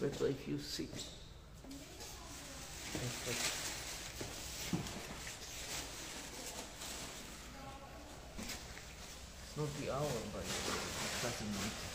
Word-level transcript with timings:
better 0.00 0.26
if 0.26 0.48
you 0.48 0.58
see. 0.58 0.88
It's 9.42 9.56
not 9.56 9.68
the 9.80 9.90
hour, 9.92 10.20
by 10.32 10.40
the 10.40 10.54
way. 10.66 10.80
It 11.04 11.22
doesn't 11.22 11.52
matter. 11.52 11.86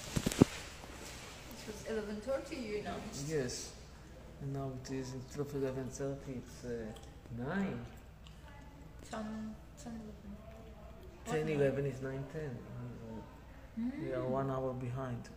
It 1.58 1.68
was 1.68 1.80
eleven 1.90 2.18
thirty. 2.22 2.56
You 2.56 2.80
announced. 2.80 3.26
Yes. 3.30 3.72
And 4.42 4.54
now 4.54 4.72
it 4.84 4.92
is 4.94 5.14
instead 5.14 5.42
of 5.42 5.56
eleven 5.56 5.88
thirty, 5.90 6.34
it's 6.38 6.66
uh, 6.66 6.70
nine. 7.38 7.80
Ten, 9.10 9.56
ten, 9.82 10.02
Ten 11.26 11.42
What 11.42 11.50
eleven 11.50 11.86
is 11.86 12.02
nine 12.02 12.24
ten. 12.34 12.52
We 14.02 14.12
are 14.14 14.28
one 14.28 14.52
hour 14.52 14.74
behind. 14.74 15.30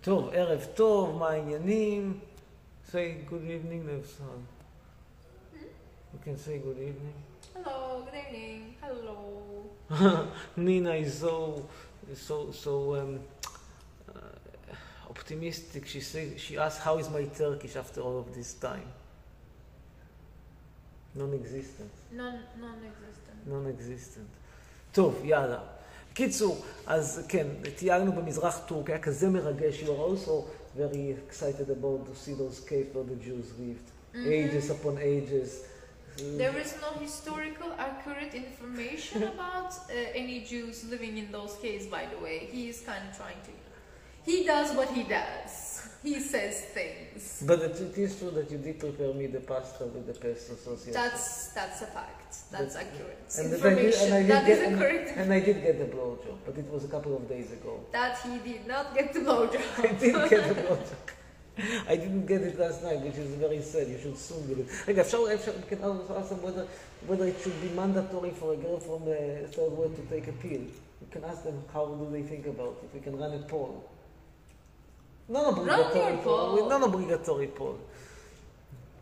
טוב, 0.00 0.28
ערב 0.32 0.66
טוב, 0.74 1.16
מה 1.18 1.30
העניינים? 1.30 2.20
Say 2.92 3.26
good 3.28 3.44
evening, 3.44 3.84
Nevsan. 3.84 4.40
You 6.12 6.18
can 6.24 6.38
say 6.38 6.58
good 6.58 6.78
evening. 6.78 7.18
Hello. 7.54 8.02
Good 8.06 8.14
evening. 8.14 8.74
Hello. 8.80 9.18
Nina 10.56 10.94
is 10.94 11.18
so, 11.20 11.66
so, 12.14 12.50
so 12.50 12.96
um, 12.96 13.20
uh, 14.08 14.20
optimistic. 15.10 15.86
She 15.86 16.00
says, 16.00 16.40
she 16.40 16.56
asked, 16.56 16.80
"How 16.80 16.96
is 16.96 17.10
my 17.10 17.24
Turkish 17.24 17.76
after 17.76 18.00
all 18.00 18.18
of 18.18 18.34
this 18.34 18.54
time?" 18.54 18.88
Non-existent. 21.14 21.90
Non, 22.12 22.38
non-existent. 22.58 23.46
non-existent. 23.46 24.28
טוב, 24.92 25.24
יאללה. 25.24 25.60
קיצור, 26.17 26.65
אז 26.87 27.25
כן, 27.27 27.47
תיארנו 27.75 28.11
במזרח 28.11 28.59
טורקיה, 28.65 28.95
היה 28.95 29.03
כזה 29.03 29.29
מרגש. 29.29 29.83
You 29.83 29.85
are 29.85 30.03
also 30.09 30.45
very 30.77 31.15
excited 31.27 31.69
about 31.69 32.05
to 32.07 32.15
see 32.15 32.33
those 32.33 32.59
caves 32.69 32.89
where 32.93 33.03
the 33.03 33.19
Jews 33.27 33.47
lived. 33.59 33.87
Ages 34.15 34.69
upon 34.69 34.97
ages. 34.99 35.49
There 36.43 36.55
is 36.63 36.75
no 36.85 36.91
historical 36.99 37.71
accurate 37.79 38.33
information 38.35 39.23
about 39.23 39.71
uh, 39.73 40.21
any 40.21 40.41
Jews 40.41 40.85
living 40.93 41.17
in 41.17 41.31
those 41.31 41.55
caves, 41.61 41.87
by 41.87 42.05
the 42.11 42.19
way. 42.23 42.47
He 42.51 42.69
is 42.69 42.81
kind 42.81 43.03
of 43.09 43.17
trying 43.17 43.41
to. 43.47 43.51
He 44.29 44.45
does 44.45 44.75
what 44.77 44.89
he 44.97 45.03
does. 45.03 45.53
He 46.03 46.19
says 46.19 46.61
things. 46.77 47.43
But 47.45 47.59
it, 47.67 47.75
it 47.81 47.97
is 47.97 48.19
true 48.19 48.31
that 48.31 48.51
you 48.51 48.59
did 48.59 48.79
prepare 48.79 49.13
me 49.13 49.25
the 49.27 49.39
pasta 49.39 49.85
with 49.85 50.05
the 50.05 50.13
pesto 50.13 50.53
sauce. 50.55 50.85
yes. 50.85 50.93
That's 50.93 51.47
that's 51.57 51.81
a 51.81 51.87
fact. 51.87 52.16
That's 52.51 52.75
accurate 52.75 53.19
And 53.37 53.51
that 53.51 53.65
I 53.65 53.69
did, 53.75 53.85
information. 53.85 54.05
and 54.05 54.13
I 54.13 54.21
did 54.21 54.31
That 54.31 54.45
get, 54.47 54.57
is 54.57 54.63
a 54.63 54.67
and, 54.67 54.77
correct. 54.79 55.07
and 55.17 55.33
I 55.33 55.39
did 55.39 55.57
get 55.63 55.75
the 55.79 55.85
blowjob, 55.95 56.37
but 56.45 56.57
it 56.57 56.67
was 56.71 56.83
a 56.83 56.87
couple 56.87 57.15
of 57.15 57.27
days 57.29 57.51
ago. 57.51 57.79
That 57.91 58.17
he 58.25 58.37
did 58.51 58.65
not 58.67 58.85
get 58.95 59.13
the 59.13 59.19
blowjob. 59.19 59.65
I 59.89 59.91
did 60.03 60.13
get 60.29 60.43
the 60.49 60.55
blowjob. 60.61 61.01
I 61.87 61.95
didn't 61.95 62.25
get 62.25 62.41
it 62.41 62.57
last 62.59 62.81
night, 62.83 62.99
which 63.01 63.15
is 63.23 63.35
very 63.35 63.61
sad. 63.61 63.87
You 63.87 63.99
should 64.03 64.17
soon 64.17 64.47
get 64.47 64.57
it. 64.59 64.67
רגע, 64.87 65.01
אפשר, 65.01 65.17
אפשר, 65.33 65.51
we 65.61 65.75
can 65.75 65.83
also 65.83 66.13
ask 66.19 66.29
them 66.29 66.41
whether, 66.41 66.65
whether 67.07 67.25
it 67.27 67.37
should 67.43 67.59
be 67.61 67.69
mandatory 67.81 68.31
for 68.39 68.53
a 68.53 68.57
girl 68.57 68.79
from 68.79 69.05
the 69.05 69.19
third 69.55 69.71
world 69.77 69.93
to 69.95 70.03
take 70.13 70.27
a 70.27 70.33
pill. 70.43 70.63
We 71.01 71.07
can 71.11 71.23
ask 71.23 71.43
them 71.43 71.57
how 71.73 71.85
do 71.85 72.05
they 72.11 72.23
think 72.23 72.47
about 72.47 72.75
it. 72.83 72.89
We 72.95 73.01
can 73.01 73.15
run 73.23 73.33
a 73.33 73.43
poll. 73.53 73.83
Non-obligatory 75.29 76.13
your 76.13 76.23
poll. 76.23 76.57
poll. 76.57 76.69
Non-obligatory 76.69 77.47
poll. 77.47 77.77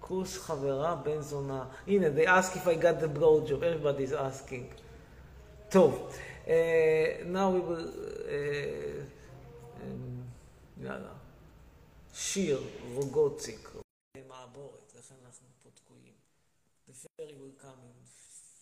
כוס 0.06 0.38
חברה 0.38 0.96
בן 0.96 1.22
זונה. 1.22 1.66
הנה, 1.88 2.08
they 2.08 2.26
ask 2.28 2.56
if 2.56 2.68
I 2.68 2.76
got 2.76 3.00
the 3.04 3.20
blowjob. 3.20 3.62
Everybody's 3.64 4.14
asking. 4.14 4.82
טוב, 5.70 6.14
uh, 6.46 6.50
now 7.26 7.50
we 7.50 7.60
will... 7.60 7.90
Uh, 8.26 9.02
um, 9.82 10.84
יאללה. 10.84 11.14
שיר, 12.14 12.64
רוגוציק. 12.94 13.70
מעבורת, 14.28 14.94
לכן 14.96 15.16
אנחנו 15.26 15.48
פה 15.64 15.70
תקועים. 15.76 16.14
The 16.88 16.94
ferry 16.94 17.36
will 17.42 17.64
come 17.64 17.80
in 17.90 17.98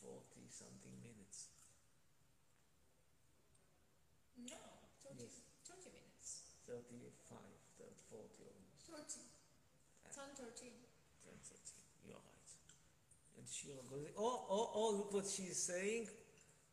40 0.03 0.49
something 0.49 0.95
minutes. 1.07 1.39
No, 4.37 4.61
30, 5.03 5.25
30 5.63 5.91
minutes. 5.97 6.29
35, 6.67 7.37
30, 7.77 8.03
40 8.11 8.45
almost. 8.45 8.85
30. 8.85 9.21
10, 10.09 10.21
13. 10.35 10.43
10, 10.43 10.45
13. 10.45 10.92
And 13.44 13.52
שיר 13.52 13.76
רוגוציק. 13.76 14.16
Oh, 14.16 14.46
oh, 14.48 14.70
oh, 14.74 14.90
look 14.96 15.12
what 15.12 15.26
she's 15.26 15.70
saying. 15.70 16.08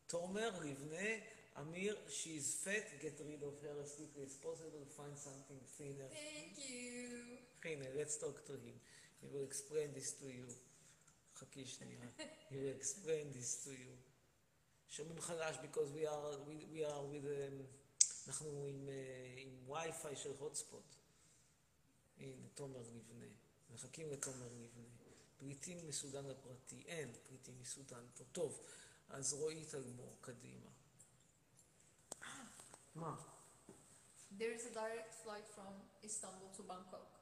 תומר, 0.06 0.50
לבנה, 0.64 1.24
אמיר, 1.60 1.96
she's 2.08 2.64
fat, 2.64 3.02
get 3.02 3.20
rid 3.20 3.42
of 3.42 3.60
her 3.62 3.76
as 3.84 3.94
quickly 3.96 4.24
as 4.24 4.36
possible, 4.36 4.84
find 4.96 5.16
something 5.16 5.60
thinner. 5.78 6.08
Thank 6.08 6.58
you. 6.58 7.38
הנה, 7.64 7.84
let's 7.94 8.16
talk 8.16 8.44
to 8.46 8.52
him. 8.52 8.76
He 9.20 9.28
will 9.32 9.44
explain 9.44 9.92
this 9.94 10.12
to 10.20 10.26
you. 10.26 10.54
חכי 11.36 11.66
שנייה. 11.66 12.06
He 12.50 12.54
will 12.54 12.80
explain 12.80 13.32
this 13.32 13.64
to 13.64 13.70
you. 13.70 13.96
שומעים 14.88 15.20
חלש 15.20 15.56
because 15.56 15.90
we 15.92 16.06
are, 16.06 16.38
we, 16.48 16.66
we 16.74 16.84
are 16.84 17.02
with, 17.12 17.24
um, 17.24 17.64
אנחנו 18.26 18.66
עם, 18.66 18.88
uh, 18.88 19.38
עם 19.38 19.70
וי-פיי 19.70 20.16
של 20.16 20.32
hotspot. 20.40 20.96
הנה, 22.18 22.48
תומר 22.54 22.80
לבנה. 22.80 23.26
מחכים 23.70 24.10
לתומר 24.10 24.46
לבנה. 24.46 25.01
פריטים 25.42 25.78
מסודן 25.88 26.26
לפרטי. 26.26 26.82
אין 26.86 27.12
פריטים 27.28 27.54
מסודן 27.60 28.04
פה. 28.14 28.24
טוב, 28.32 28.60
אז 29.08 29.34
רועי 29.34 29.64
תגמור, 29.64 30.16
קדימה. 30.20 30.70
מה? 32.94 33.14
There 34.38 34.54
is 34.56 34.66
a 34.66 34.74
direct 34.74 35.14
flight 35.24 35.48
from 35.56 35.72
Istanbul 36.04 36.58
to 36.58 36.62
Bangkok. 36.70 37.12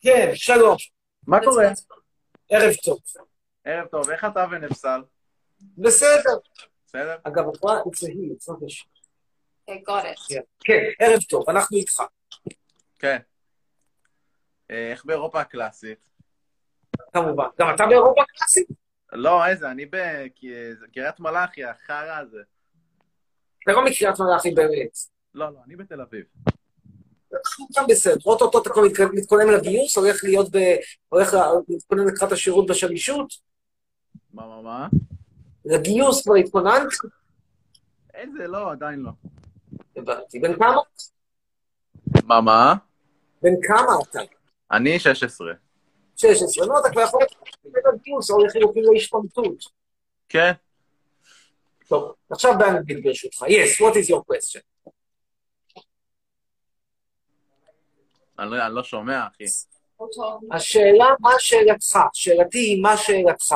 כן, 0.00 0.30
שלום. 0.34 0.76
מה 1.26 1.38
קורה? 1.44 1.64
ערב 2.48 2.74
טוב. 2.84 3.00
ערב 3.64 3.86
טוב, 3.86 4.10
איך 4.10 4.24
אתה 4.24 4.46
ונפסל? 4.50 5.00
בסדר. 5.78 6.38
בסדר? 6.86 7.16
אגב, 7.22 7.44
הפרט 7.54 7.86
אצלי, 7.92 8.32
אצלו 8.36 8.56
יש... 8.66 8.88
כן, 10.60 10.82
ערב 10.98 11.22
טוב, 11.28 11.50
אנחנו 11.50 11.76
איתך. 11.76 12.02
כן. 12.98 13.18
אה, 14.70 14.90
איך 14.90 15.04
באירופה 15.04 15.40
הקלאסית? 15.40 15.98
כמובן. 17.12 17.44
גם 17.60 17.74
אתה 17.74 17.86
באירופה 17.86 18.22
קלאסית? 18.36 18.68
לא, 19.12 19.46
איזה, 19.46 19.70
אני 19.70 19.86
בקריית 19.86 21.20
מלאכי, 21.20 21.64
החרא 21.64 22.18
הזה. 22.18 22.42
אתה 23.62 23.72
לא 23.72 23.84
מקריית 23.84 24.20
מלאכי 24.20 24.50
באמת. 24.50 24.98
לא, 25.34 25.52
לא, 25.52 25.58
אני 25.66 25.76
בתל 25.76 26.00
אביב. 26.00 26.24
אנחנו 27.32 27.66
גם 27.76 27.84
בסדר. 27.88 28.16
אוטוטו 28.26 28.62
אתה 28.62 28.70
כבר 28.70 28.82
מתכ- 28.82 29.12
מתכונן 29.14 29.46
לגיוס, 29.46 29.96
הולך 29.96 30.24
להיות 30.24 30.48
ב... 30.52 30.58
הולך 31.08 31.36
להתכונן 31.68 32.06
לקראת 32.14 32.32
השירות 32.32 32.66
בשלישות? 32.70 33.32
מה, 34.32 34.46
מה, 34.46 34.62
מה? 34.62 34.88
לגיוס 35.64 36.24
כבר 36.24 36.34
התכוננת? 36.34 36.88
איזה, 38.14 38.46
לא, 38.46 38.72
עדיין 38.72 39.00
לא. 39.00 39.10
הבנתי. 39.96 40.38
בן 40.38 40.56
כמה? 40.56 40.76
מה, 42.24 42.40
מה? 42.40 42.74
בן 43.42 43.52
כמה 43.62 43.92
אתה? 44.10 44.20
אני 44.72 44.98
16. 44.98 45.52
16. 46.16 46.66
לא, 46.66 46.80
אתה 46.80 46.90
כבר 46.90 47.02
יכול 47.02 47.20
להתכונן 47.20 47.94
לגיוס, 47.94 48.30
או 48.30 48.44
לחילופין 48.44 48.84
להשתמטות. 48.92 49.64
כן? 50.28 50.52
טוב, 51.88 52.14
עכשיו 52.30 52.52
באנגלית 52.58 53.04
ברשותך. 53.04 53.42
Yes, 53.42 53.82
what 53.82 53.94
is 53.94 54.10
your 54.10 54.22
question? 54.32 54.60
אני 58.38 58.50
לא, 58.50 58.66
אני 58.66 58.74
לא 58.74 58.82
שומע, 58.82 59.26
אחי. 59.26 59.44
השאלה, 60.52 61.06
מה 61.20 61.30
שאלתך? 61.38 61.98
שאלתי 62.12 62.58
היא 62.58 62.82
מה 62.82 62.96
שאלתך. 62.96 63.54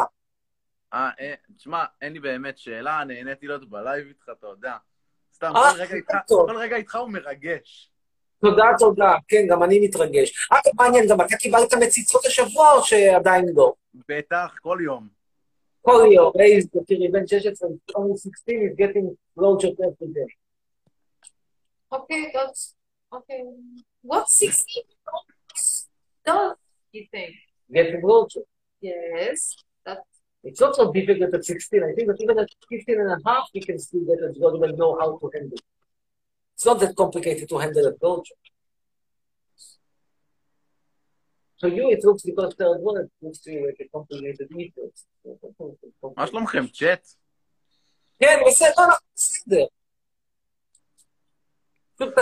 אה, 0.93 1.11
אה, 1.21 1.35
תשמע, 1.57 1.85
אין 2.01 2.13
לי 2.13 2.21
באמת 2.21 2.59
שאלה, 2.59 3.05
נהניתי 3.05 3.47
להיות 3.47 3.71
בלייב 3.71 4.07
איתך, 4.07 4.31
אתה 4.39 4.47
יודע. 4.47 4.77
סתם, 5.35 5.53
אה. 5.57 5.73
כל 6.27 6.57
רגע 6.57 6.77
איתך 6.77 6.95
הוא 6.97 7.11
מרגש. 7.11 7.92
תודה, 8.45 8.65
תודה. 8.79 9.13
כן, 9.29 9.47
גם 9.49 9.63
אני 9.63 9.81
מתרגש. 9.81 10.49
אגב, 10.51 10.73
מעניין, 10.75 11.09
גם 11.09 11.21
אתה 11.21 11.37
קיבלת 11.37 11.75
מציצות 11.75 12.27
השבוע 12.27 12.73
או 12.73 12.85
שעדיין 12.85 13.45
לא? 13.55 13.73
בטח, 14.09 14.55
כל 14.63 14.79
יום. 14.85 15.09
כל 15.83 16.05
יום, 16.13 16.33
איזה, 16.41 16.69
תראי, 16.87 17.09
בן 17.09 17.27
16, 17.27 17.69
only 17.97 18.17
16 18.17 18.57
is 18.57 18.77
getting 18.77 19.07
blowjob 19.39 19.75
every 19.87 20.11
day. 20.17 20.31
Okay, 21.93 22.23
that's 22.35 22.75
okay. 23.13 23.43
What 24.03 24.29
16 24.29 24.83
does 26.27 26.57
you 26.95 27.05
think? 27.11 27.35
Getting 27.73 28.01
blowjob. 28.01 28.47
Yes, 28.81 29.39
that 29.87 29.99
It's 30.45 30.61
not 30.61 30.75
so 30.75 30.93
difficult 30.93 31.35
at 31.35 31.45
16. 31.45 31.83
I 31.85 31.93
think 31.95 32.09
that 32.09 32.21
even 32.21 32.39
at 32.39 32.49
15 32.69 33.01
and 33.01 33.11
a 33.13 33.19
half, 33.27 33.45
you 33.53 33.63
can 33.63 33.79
still 33.79 34.05
get 34.11 34.19
a 34.27 34.29
blowjob 34.37 34.65
and 34.69 34.79
know 34.79 34.99
how 35.01 35.09
to 35.19 35.31
handle 35.35 35.59
it. 35.59 35.65
It's 36.55 36.67
not 36.67 36.79
that 36.81 36.95
complicated 36.97 37.49
to 37.49 37.59
handle 37.59 37.87
a 37.87 37.93
blowjob. 37.93 38.41
So 41.57 41.69
you, 41.69 41.91
it 41.91 42.05
looks 42.05 42.23
because 42.23 42.55
one, 42.59 42.97
it 43.05 43.11
looks 43.23 43.39
to 43.45 43.53
you 43.53 43.67
like 43.67 43.81
a 43.81 43.89
complicated 43.97 44.49
issue. 44.59 44.91
מה 46.17 46.27
שלומכם, 46.27 46.67
צ'אט? 46.67 47.07
כן, 48.19 48.39
בסדר, 48.47 48.69
אנחנו 48.79 49.07
בסדר. 49.15 49.65
פשוט 51.97 52.15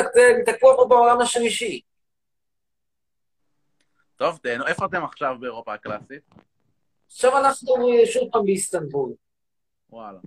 תקוע 0.46 0.76
פה 0.76 0.86
בעולם 0.88 1.20
השלישי. 1.20 1.80
טוב, 4.16 4.38
תהנו, 4.42 4.66
איפה 4.66 4.86
אתם 4.86 5.04
עכשיו 5.04 5.36
באירופה 5.40 5.74
הקלאסית? 5.74 6.22
עכשיו 7.06 7.38
אנחנו 7.38 7.88
אה, 7.88 8.06
שוב 8.06 8.28
פעם 8.32 8.44
באיסטנבול. 8.44 9.14
וואלה. 9.90 10.18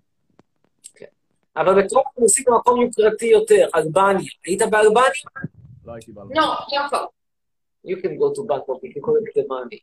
אבל 1.58 1.84
בטרום 1.84 2.04
אנחנו 2.08 2.24
עושים 2.24 2.46
במקום 2.48 2.82
יוקרתי 2.82 3.26
יותר, 3.26 3.68
אלבניה. 3.76 4.32
היית 4.46 4.62
באלבניה? 4.62 5.04
לא 5.86 5.94
הייתי 5.94 6.12
באלבניה. 6.12 6.42
No, 6.42 6.46
Jacob. 6.46 7.08
You 7.86 7.98
can 7.98 8.18
go 8.18 8.28
to 8.36 8.42
Bangkok 8.50 8.80
you 8.84 9.02
collect 9.02 9.34
the 9.36 9.46
money. 9.48 9.80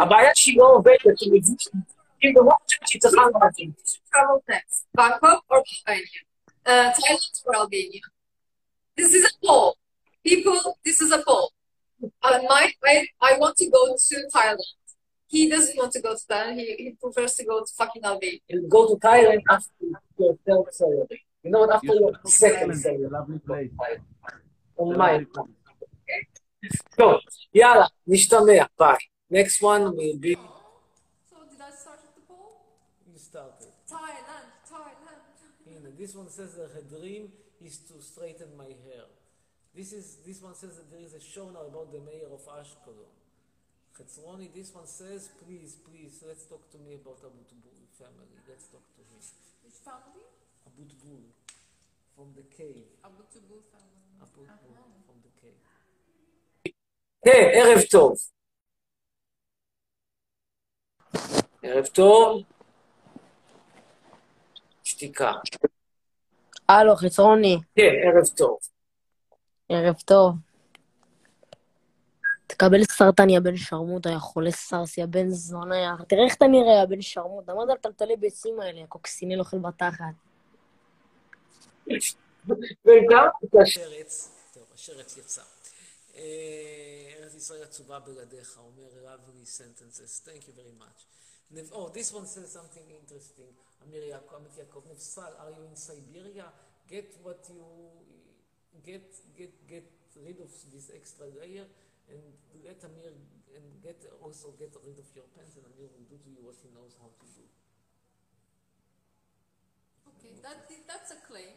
הבעיה 0.00 0.30
שהיא 0.34 0.58
לא 0.58 0.70
עובדת, 0.74 1.20
היא 1.20 1.32
מבינה, 1.32 1.56
היא 2.20 2.34
לא 2.34 2.56
חושבת 2.64 2.88
שהיא 2.88 3.02
צריכה 3.02 3.22
להבין. 3.40 3.72
Travel 4.08 4.50
next. 4.50 4.86
Bangkok 4.98 5.40
or 5.50 5.62
Albania? 5.88 6.22
Uh, 6.66 6.92
Thailand 6.96 7.42
or 7.46 7.56
Albania? 7.56 8.00
This 8.96 9.12
is 9.14 9.24
a 9.30 9.46
poll. 9.46 9.76
People, 10.26 10.78
this 10.84 11.00
is 11.00 11.10
a 11.12 11.22
poll. 11.26 11.52
Uh, 12.22 12.38
my, 12.48 12.72
I, 12.92 13.06
I 13.20 13.38
want 13.38 13.56
to 13.56 13.66
go 13.76 13.82
to 14.08 14.16
Thailand. 14.34 14.70
he 15.34 15.50
doesn't 15.50 15.76
want 15.76 15.92
to 15.92 16.00
go 16.00 16.14
to 16.14 16.24
Thailand. 16.30 16.56
He, 16.60 16.66
he 16.84 16.90
prefers 17.00 17.34
to 17.36 17.44
go 17.44 17.60
to 17.60 17.72
fucking 17.76 18.04
Albania. 18.04 18.40
Go 18.68 18.80
to 18.88 18.94
Thailand 19.00 19.42
after 19.50 19.72
your 20.18 20.38
third 20.46 20.72
serial. 20.72 21.08
You 21.42 21.50
know 21.50 21.60
what? 21.60 21.74
After 21.74 21.94
you 21.94 22.00
your 22.00 22.12
second 22.24 22.74
serial, 22.76 23.10
lovely 23.10 23.40
place. 23.40 23.70
On 24.76 24.96
my 24.96 25.26
So, 26.96 27.20
yalla, 27.52 27.88
nishtamea. 28.08 28.66
Bye. 28.78 28.98
Next 29.30 29.60
one 29.60 29.82
will 29.96 30.18
be. 30.18 30.34
So 31.30 31.36
did 31.50 31.60
I 31.60 31.70
start 31.82 31.98
with 32.06 32.14
the 32.18 32.24
poll? 32.28 32.52
You 33.12 33.18
started. 33.18 33.72
Thailand, 33.90 34.48
Thailand. 34.70 35.98
This 35.98 36.14
one 36.14 36.30
says 36.30 36.54
that 36.54 36.70
her 36.76 36.84
dream 36.96 37.28
is 37.60 37.78
to 37.88 38.00
straighten 38.00 38.56
my 38.56 38.70
hair. 38.86 39.06
This 39.74 39.92
is 39.92 40.18
this 40.26 40.40
one 40.40 40.54
says 40.54 40.76
that 40.76 40.88
there 40.90 41.04
is 41.08 41.14
a 41.14 41.20
show 41.20 41.50
now 41.50 41.66
about 41.66 41.92
the 41.92 42.00
mayor 42.00 42.30
of 42.32 42.40
Ashkelon. 42.46 43.10
Chetzroni, 43.95 44.53
this 44.53 44.73
one 44.73 44.87
says, 44.87 45.29
please, 45.43 45.75
please, 45.87 46.23
let's 46.27 46.45
talk 46.45 46.69
to 46.71 46.77
me 46.77 46.93
about 46.95 47.19
Abutbul 47.19 47.79
family. 47.99 48.37
Let's 48.47 48.67
talk 48.67 48.85
to 48.95 49.01
him. 49.09 49.21
Which 49.63 49.79
family? 49.83 50.25
Abutbul, 50.67 51.21
from 52.15 52.27
the 52.35 52.43
cave. 52.57 52.87
Abu 53.03 53.23
Tubul 53.31 53.61
family. 53.73 54.07
Abutbul, 54.23 54.75
from 55.05 55.17
the 55.25 55.31
cave. 55.41 55.59
כן, 57.25 57.49
ערב 57.53 57.81
טוב. 57.91 58.13
ערב 61.63 61.85
טוב. 61.85 62.43
שתיקה. 64.83 65.31
הלו, 66.69 66.95
חצרוני, 66.95 67.57
כן, 67.75 67.93
ערב 68.03 68.27
טוב. 68.37 68.57
ערב 69.69 69.95
טוב. 70.05 70.35
תקבל 72.54 72.84
סרטן, 72.84 73.30
יא 73.30 73.40
בן 73.40 73.56
שרמוטה, 73.56 74.10
יא 74.10 74.18
חולה 74.18 74.50
סרס, 74.50 74.98
יא 74.98 75.06
בן 75.06 75.30
זונה, 75.30 75.76
יא... 75.76 76.04
תראה 76.08 76.24
איך 76.24 76.34
אתה 76.34 76.46
נראה, 76.46 76.80
יא 76.80 76.84
בן 76.84 77.02
שרמוטה. 77.02 77.54
מה 77.54 77.66
זה 77.66 77.72
הטלטלי 77.72 78.16
ביצים 78.16 78.60
האלה, 78.60 78.80
יא 78.80 78.86
קוקסינל 78.86 79.40
אוכל 79.40 79.58
בתחת. 79.58 80.14
וגם 82.84 83.28
השרץ, 83.62 84.30
טוב, 84.54 84.62
השרץ 84.74 85.16
יצא. 85.16 85.42
אה, 86.16 86.22
ארץ 87.18 87.34
ישראל 87.34 87.62
עצובה 87.62 87.98
בלעדיך, 87.98 88.58
אומר 88.58 89.14
lovely 89.14 89.46
sentences, 89.46 90.28
thank 90.28 90.42
you 90.42 90.52
very 90.56 90.74
much. 90.82 91.06
Oh, 91.72 91.88
this 91.88 92.12
one 92.12 92.26
says 92.26 92.52
something 92.52 92.86
interesting. 93.02 93.54
אמיר 93.88 94.04
יעקב, 94.04 94.34
עמית 94.34 94.58
יעקב, 94.58 94.82
נפסל, 94.92 95.22
are 95.22 95.50
you 95.50 95.72
in 95.72 95.76
Siberia? 95.76 96.44
Get 96.90 97.26
what 97.26 97.50
you... 97.50 97.64
get, 98.86 99.06
get, 99.38 99.52
get 99.68 99.86
rid 100.26 100.38
of 100.40 100.50
this 100.72 100.90
extra 100.98 101.26
layer 101.40 101.66
and 102.10 102.22
let 102.64 102.80
Amir 102.84 103.12
and 103.54 103.66
get 103.82 104.02
also 104.20 104.52
get 104.58 104.74
rid 104.82 104.98
of 104.98 105.08
your 105.14 105.28
pants, 105.32 105.56
and 105.56 105.64
Amir 105.64 105.88
will 105.94 106.06
do 106.10 106.18
to 106.18 106.28
you 106.30 106.42
what 106.42 106.58
he 106.60 106.68
knows 106.74 106.96
how 107.00 107.08
to 107.08 107.26
do. 107.32 107.46
Okay, 110.14 110.34
that 110.42 110.66
is, 110.68 110.82
that's 110.88 111.10
a 111.12 111.20
claim. 111.24 111.54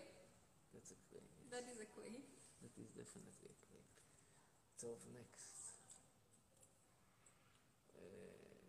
That's 0.73 0.91
a 0.91 0.99
claim. 1.09 1.25
Yes. 1.25 1.51
That 1.51 1.65
is 1.71 1.79
a 1.81 1.89
claim. 1.89 2.21
That 2.61 2.73
is 2.77 2.89
definitely 2.93 3.49
a 3.49 3.57
claim. 3.65 3.85
So 4.77 4.93
next, 5.13 5.73
uh, 7.97 8.01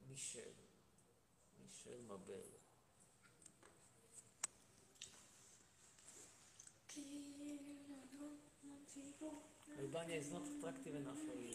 Michel, 0.09 0.57
Michel 1.61 2.01
Mabel. 2.09 2.59
Albania 9.77 10.17
is 10.17 10.33
not 10.33 10.47
attractive 10.49 10.95
enough 10.95 11.19
for 11.19 11.37
you. 11.37 11.55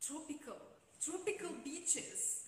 Tropical. 0.00 0.60
Tropical 1.00 1.56
beaches. 1.64 2.44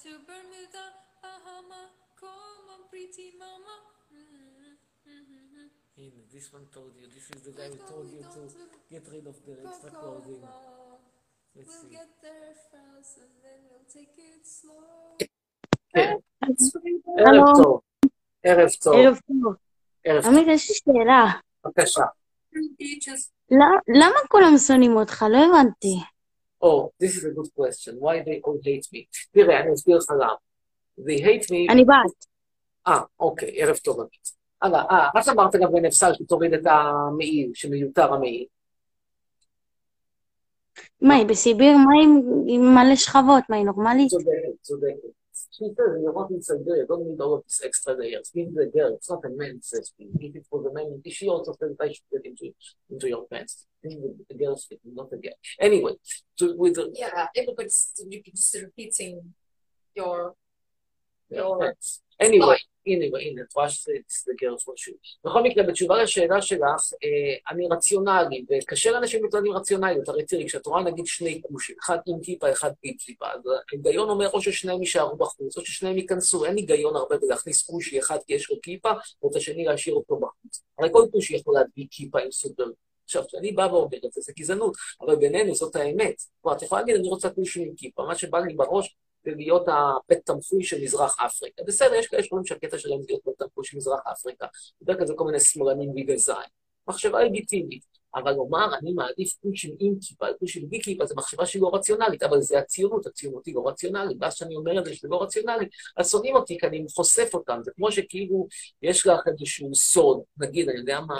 To 0.00 0.16
Bermuda, 0.24 0.84
Bahama, 1.20 1.92
come 2.16 2.72
on, 2.72 2.88
pretty 2.88 3.36
mama. 3.38 3.76
Mm-hmm. 4.08 5.68
In 6.00 6.12
this 6.32 6.50
one 6.54 6.64
told 6.72 6.96
you, 6.96 7.06
this 7.12 7.28
is 7.36 7.42
the 7.44 7.52
guy 7.52 7.68
who 7.68 7.76
told 7.84 8.08
you 8.10 8.24
to 8.24 8.48
get 8.90 9.04
rid 9.12 9.26
of 9.26 9.36
the 9.44 9.60
extra 9.60 9.90
clothing. 9.90 10.40
Let's 11.54 11.68
we'll 11.68 11.82
see. 11.82 11.96
get 11.96 12.08
there 12.22 12.48
and 12.48 13.30
then 13.44 13.60
we'll 13.68 13.84
take 13.92 14.16
it 14.16 14.46
slow. 14.46 15.18
Hello. 17.18 17.82
ערב 18.42 18.68
טוב. 18.82 18.94
ערב 18.94 19.18
טוב. 19.26 19.36
ערב 19.44 19.44
טוב. 19.44 19.54
ערב 20.04 20.22
טוב. 20.24 20.32
עמית, 20.34 20.46
יש 20.48 20.70
לי 20.70 20.76
שאלה. 20.76 21.24
בבקשה. 21.66 22.02
Beaches. 22.54 23.30
ל- 23.50 23.96
למה 24.02 24.16
כולם 24.28 24.58
שונאים 24.58 24.96
אותך? 24.96 25.24
לא 25.30 25.38
הבנתי. 25.38 25.96
Oh, 26.64 26.88
this 27.02 27.10
is 27.16 27.24
a 27.24 27.30
good 27.38 27.50
question. 27.60 27.92
Why 28.00 28.16
they 28.26 28.40
all 28.46 28.58
hate 28.64 28.88
me? 28.94 29.04
תראה, 29.32 29.60
אני 29.60 29.72
אסביר 29.74 29.96
לך 29.96 30.10
למה. 30.10 30.34
They 31.00 31.20
hate 31.22 31.44
me... 31.50 31.72
אני 31.72 31.84
בת. 31.84 32.26
אה, 32.88 33.00
אוקיי, 33.20 33.62
ערב 33.62 33.76
טוב. 33.76 34.00
עמית. 34.00 34.40
הלאה, 34.62 34.80
אה, 34.90 35.08
מה 35.14 35.22
שאמרת 35.22 35.54
גם 35.56 35.72
בנפסל, 35.72 36.12
שתוריד 36.14 36.54
את 36.54 36.66
המעיל, 36.66 37.50
שמיותר 37.54 38.12
המעיל. 38.14 38.44
מה, 41.00 41.14
היא 41.14 41.26
בסיביר? 41.26 41.76
מה 41.76 41.92
עם 42.48 42.74
מלא 42.74 42.96
שכבות? 42.96 43.44
מה, 43.48 43.56
היא 43.56 43.64
נורמלית? 43.64 44.08
צודקת, 44.10 44.28
צודקת. 44.62 45.19
She 45.52 45.64
says, 45.64 45.76
you're 45.76 46.14
not 46.14 46.30
inside 46.30 46.58
there, 46.64 46.76
you 46.76 46.86
don't 46.86 47.08
need 47.08 47.20
all 47.20 47.34
of 47.34 47.42
these 47.44 47.60
extra 47.64 47.94
layers. 47.94 48.30
Being 48.32 48.54
the 48.54 48.66
girl, 48.66 48.94
it's 48.94 49.10
not 49.10 49.24
a 49.24 49.30
man 49.30 49.60
says, 49.62 49.92
if 49.98 50.36
it 50.36 50.46
was 50.50 50.66
a 50.66 50.72
man, 50.72 51.02
if 51.04 51.14
she 51.14 51.28
also 51.28 51.56
says 51.58 51.76
I 51.80 51.88
should 51.88 52.04
get 52.12 52.24
into, 52.24 52.54
into 52.88 53.08
your 53.08 53.26
pants. 53.26 53.66
This 53.82 53.94
is 53.94 54.00
the 54.28 54.34
girl's 54.36 54.64
fitting, 54.66 54.94
not 54.94 55.10
the 55.10 55.16
girl. 55.16 55.32
Anyway, 55.58 55.92
to, 56.38 56.56
with 56.56 56.74
the, 56.74 56.90
Yeah, 56.94 57.26
everybody's 57.34 57.92
just 57.96 58.54
repeating 58.62 59.34
your 59.94 60.34
your 61.30 61.74
anyway, 62.22 62.60
anyway, 62.88 63.20
הנה, 63.20 63.42
את 63.42 63.54
רואה 63.54 63.68
שזה 63.68 63.92
for 64.38 64.72
sure. 64.76 65.28
בכל 65.28 65.42
מקרה, 65.42 65.64
בתשובה 65.64 66.02
לשאלה 66.02 66.42
שלך, 66.42 66.60
אה, 67.04 67.52
אני 67.52 67.68
רציונלי, 67.70 68.44
וקשה 68.50 68.90
לאנשים 68.90 69.20
עם 69.46 69.52
רציונליות. 69.52 70.08
הרי 70.08 70.24
תראי, 70.24 70.46
כשאת 70.46 70.66
רואה 70.66 70.82
נגיד 70.82 71.06
שני 71.06 71.40
כושים, 71.42 71.76
אחד 71.84 71.98
עם 72.06 72.20
כיפה, 72.22 72.52
אחד 72.52 72.70
בלי 72.82 72.96
כיפה, 72.98 73.26
אז 73.26 73.40
ההיגיון 73.72 74.10
אומר 74.10 74.30
או 74.30 74.42
ששניהם 74.42 74.80
יישארו 74.80 75.16
בחוץ, 75.16 75.56
או 75.56 75.64
ששניהם 75.64 75.98
ייכנסו. 75.98 76.44
אין 76.44 76.56
היגיון 76.56 76.96
הרבה 76.96 77.16
בלהכניס 77.16 77.62
כושי 77.62 77.98
אחד 77.98 78.18
כי 78.26 78.34
יש 78.34 78.50
לו 78.50 78.56
כיפה, 78.62 78.90
ואת 79.22 79.36
השני 79.36 79.64
להשאיר 79.64 79.94
אותו 79.94 80.16
בחוץ. 80.16 80.62
הרי 80.78 80.88
כל 80.92 81.02
כושי 81.12 81.36
יכול 81.36 81.54
להדביק 81.54 81.88
כיפה 81.90 82.20
עם 82.20 82.30
סופר. 82.30 82.64
עכשיו, 83.04 83.26
כשאני 83.26 83.52
בא 83.52 83.62
ואומר 83.62 83.98
את 84.06 84.12
זה, 84.12 84.20
זה 84.20 84.32
גזענות, 84.38 84.76
אבל 85.00 85.16
בינינו 85.16 85.54
זאת 85.54 85.76
האמת. 85.76 86.14
כלומר, 86.40 86.56
את 86.56 86.62
יכולה 86.62 86.80
להגיד, 86.80 86.96
אני 86.96 87.08
רוצה 87.08 87.30
כושי 87.30 87.62
עם 87.62 87.74
כיפה, 87.76 88.04
מה 88.04 88.14
שבא 88.14 88.38
לי 88.38 88.54
בראש 88.54 88.96
זה 89.24 89.30
להיות 89.36 89.66
הבית 89.68 90.26
תמחוי 90.26 90.62
של 90.62 90.82
מזרח 90.82 91.16
אפריקה. 91.26 91.62
בסדר, 91.66 91.94
יש 91.94 92.06
כאלה 92.06 92.22
שאומרים 92.22 92.46
שהקטע 92.46 92.78
שלהם 92.78 93.02
זה 93.02 93.06
להיות 93.08 93.22
בית 93.26 93.34
תמחוי 93.38 93.64
של 93.64 93.76
מזרח 93.76 94.00
אפריקה. 94.12 94.46
בדרך 94.82 94.96
כלל 94.96 95.06
זה 95.06 95.14
כל 95.16 95.24
מיני 95.24 95.40
שמאלנים 95.40 95.90
וגזיים. 95.90 96.48
מחשבה 96.88 97.24
לגיטימית. 97.24 97.90
אבל 98.14 98.32
לומר, 98.32 98.74
אני 98.82 98.92
מעדיף 98.92 99.32
כושים 99.42 99.76
עם 99.78 99.94
כיפה 100.00 100.26
על 100.26 100.34
כושים 100.40 100.68
בלי 100.68 100.82
כיפה, 100.82 101.06
זו 101.06 101.14
מחשבה 101.16 101.46
שהיא 101.46 101.62
לא 101.62 101.70
רציונלית, 101.74 102.22
אבל 102.22 102.40
זה 102.40 102.58
הציונות, 102.58 103.06
הציונות 103.06 103.46
היא 103.46 103.54
לא 103.54 103.68
רציונלית. 103.68 104.16
ואז 104.20 104.34
כשאני 104.34 104.56
אומר 104.56 104.78
את 104.78 104.84
זה 104.84 104.94
שזה 104.94 105.08
לא 105.10 105.22
רציונלי, 105.22 105.66
אז 105.96 106.10
שונאים 106.10 106.36
אותי 106.36 106.58
כי 106.58 106.66
אני 106.66 106.84
חושף 106.94 107.30
אותם. 107.34 107.60
זה 107.62 107.70
כמו 107.76 107.92
שכאילו 107.92 108.46
יש 108.82 109.06
לך 109.06 109.20
איזשהו 109.26 109.74
סוד, 109.74 110.20
נגיד, 110.38 110.68
אני 110.68 110.78
יודע 110.78 111.00
מה, 111.00 111.14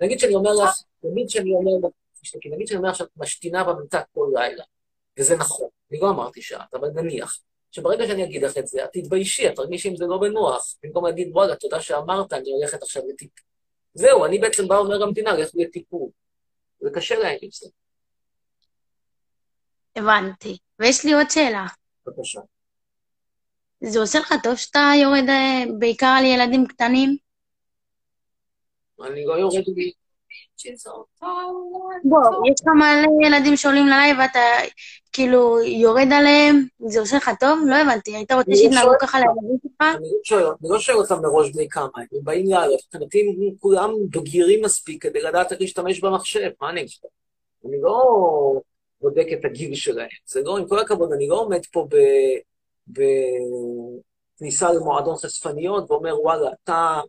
נגיד, 0.00 0.18
שאני 0.18 0.34
אומר 0.34 0.52
לך, 0.52 0.82
נגיד 1.04 1.28
שאני 1.28 1.52
אומר 1.52 1.88
לך, 1.88 1.94
תשתקי, 2.20 2.48
נגיד 2.48 2.66
שאני 2.66 2.78
אומר 2.78 2.92
שאת 2.92 3.08
משתינה 3.16 3.64
במיטה 3.64 4.02
כל 4.14 4.30
לילה, 4.34 4.64
וזה 5.18 5.36
נכון, 5.36 5.68
אני 5.90 6.00
לא 6.00 6.10
אמרתי 6.10 6.42
שאת, 6.42 6.74
אבל 6.74 6.88
נניח, 6.94 7.38
שברגע 7.70 8.06
שאני 8.06 8.24
אגיד 8.24 8.42
לך 8.42 8.58
את 8.58 8.66
זה, 8.66 8.84
את 8.84 8.90
תתביישי, 8.92 9.48
את 9.48 9.54
תרגישי 9.54 9.88
עם 9.88 9.96
זה 9.96 10.04
לא 10.06 10.18
בנוח, 10.18 10.74
במקום 10.82 11.06
להגיד, 11.06 11.28
וואלה, 11.32 11.56
תודה 11.56 11.80
שאמרת, 11.80 12.32
אני 12.32 12.50
הולכת 12.50 12.82
עכשיו 12.82 13.02
לטיפול. 13.08 13.44
זהו, 13.94 14.24
אני 14.24 14.38
בעצם 14.38 14.68
בא 14.68 14.74
ואומר 14.74 14.98
למדינה, 14.98 15.32
לך 15.32 15.50
לטיפול. 15.54 16.08
זה 16.80 16.90
קשה 16.94 17.18
להם 17.18 17.38
עם 17.42 17.50
זה. 17.52 17.68
הבנתי. 19.96 20.58
ויש 20.78 21.04
לי 21.04 21.12
עוד 21.12 21.30
שאלה. 21.30 21.66
בבקשה. 22.06 22.40
זה 23.80 24.00
עושה 24.00 24.18
לך 24.18 24.34
טוב 24.42 24.56
שאתה 24.56 24.92
יורד 25.02 25.28
אה, 25.28 25.64
בעיקר 25.78 26.14
על 26.18 26.24
ילדים 26.24 26.66
קטנים? 26.66 27.16
אני 29.04 29.24
לא 29.24 29.34
יורד 29.34 29.64
לי... 30.64 30.74
בוא, 32.04 32.20
יש 32.20 32.60
לך 32.60 32.66
מלא 32.66 33.26
ילדים 33.26 33.56
שעולים 33.56 33.86
ללייב 33.86 34.16
ואתה 34.20 34.40
כאילו 35.12 35.60
יורד 35.62 36.08
עליהם, 36.12 36.66
זה 36.86 37.00
עושה 37.00 37.16
לך 37.16 37.30
טוב? 37.40 37.58
לא 37.66 37.76
הבנתי, 37.76 38.16
היית 38.16 38.32
רוצה 38.32 38.54
שיתנהגו 38.54 38.92
ככה 39.00 39.18
לילדים 39.18 39.56
שלך? 39.62 39.88
אני 39.96 40.08
לא 40.62 40.78
שואל, 40.78 40.96
אותם 40.96 41.22
מראש 41.22 41.50
בני 41.50 41.68
כמה 41.68 41.88
הם, 41.96 42.06
באים 42.12 42.46
לעלות, 42.46 42.80
מבחינתי 42.86 43.20
הם 43.20 43.56
כולם 43.60 43.90
בגירים 44.10 44.64
מספיק 44.64 45.02
כדי 45.02 45.20
לדעת 45.20 45.52
איך 45.52 45.60
להשתמש 45.60 46.00
במחשב, 46.00 46.50
מה 46.60 46.70
אני 46.70 46.80
אגיד? 46.80 46.92
אני 47.66 47.80
לא 47.80 48.04
בודק 49.00 49.26
את 49.32 49.44
הגיל 49.44 49.74
שלהם, 49.74 50.08
זה 50.26 50.40
לא, 50.44 50.58
עם 50.58 50.68
כל 50.68 50.78
הכבוד, 50.78 51.12
אני 51.12 51.28
לא 51.28 51.40
עומד 51.40 51.60
פה 51.72 51.86
ב... 51.90 51.96
בכניסה 54.40 54.72
למועדון 54.72 55.16
חשפניות 55.16 55.90
ואומר, 55.90 56.20
וואלה, 56.20 56.50
אתה 56.64 57.00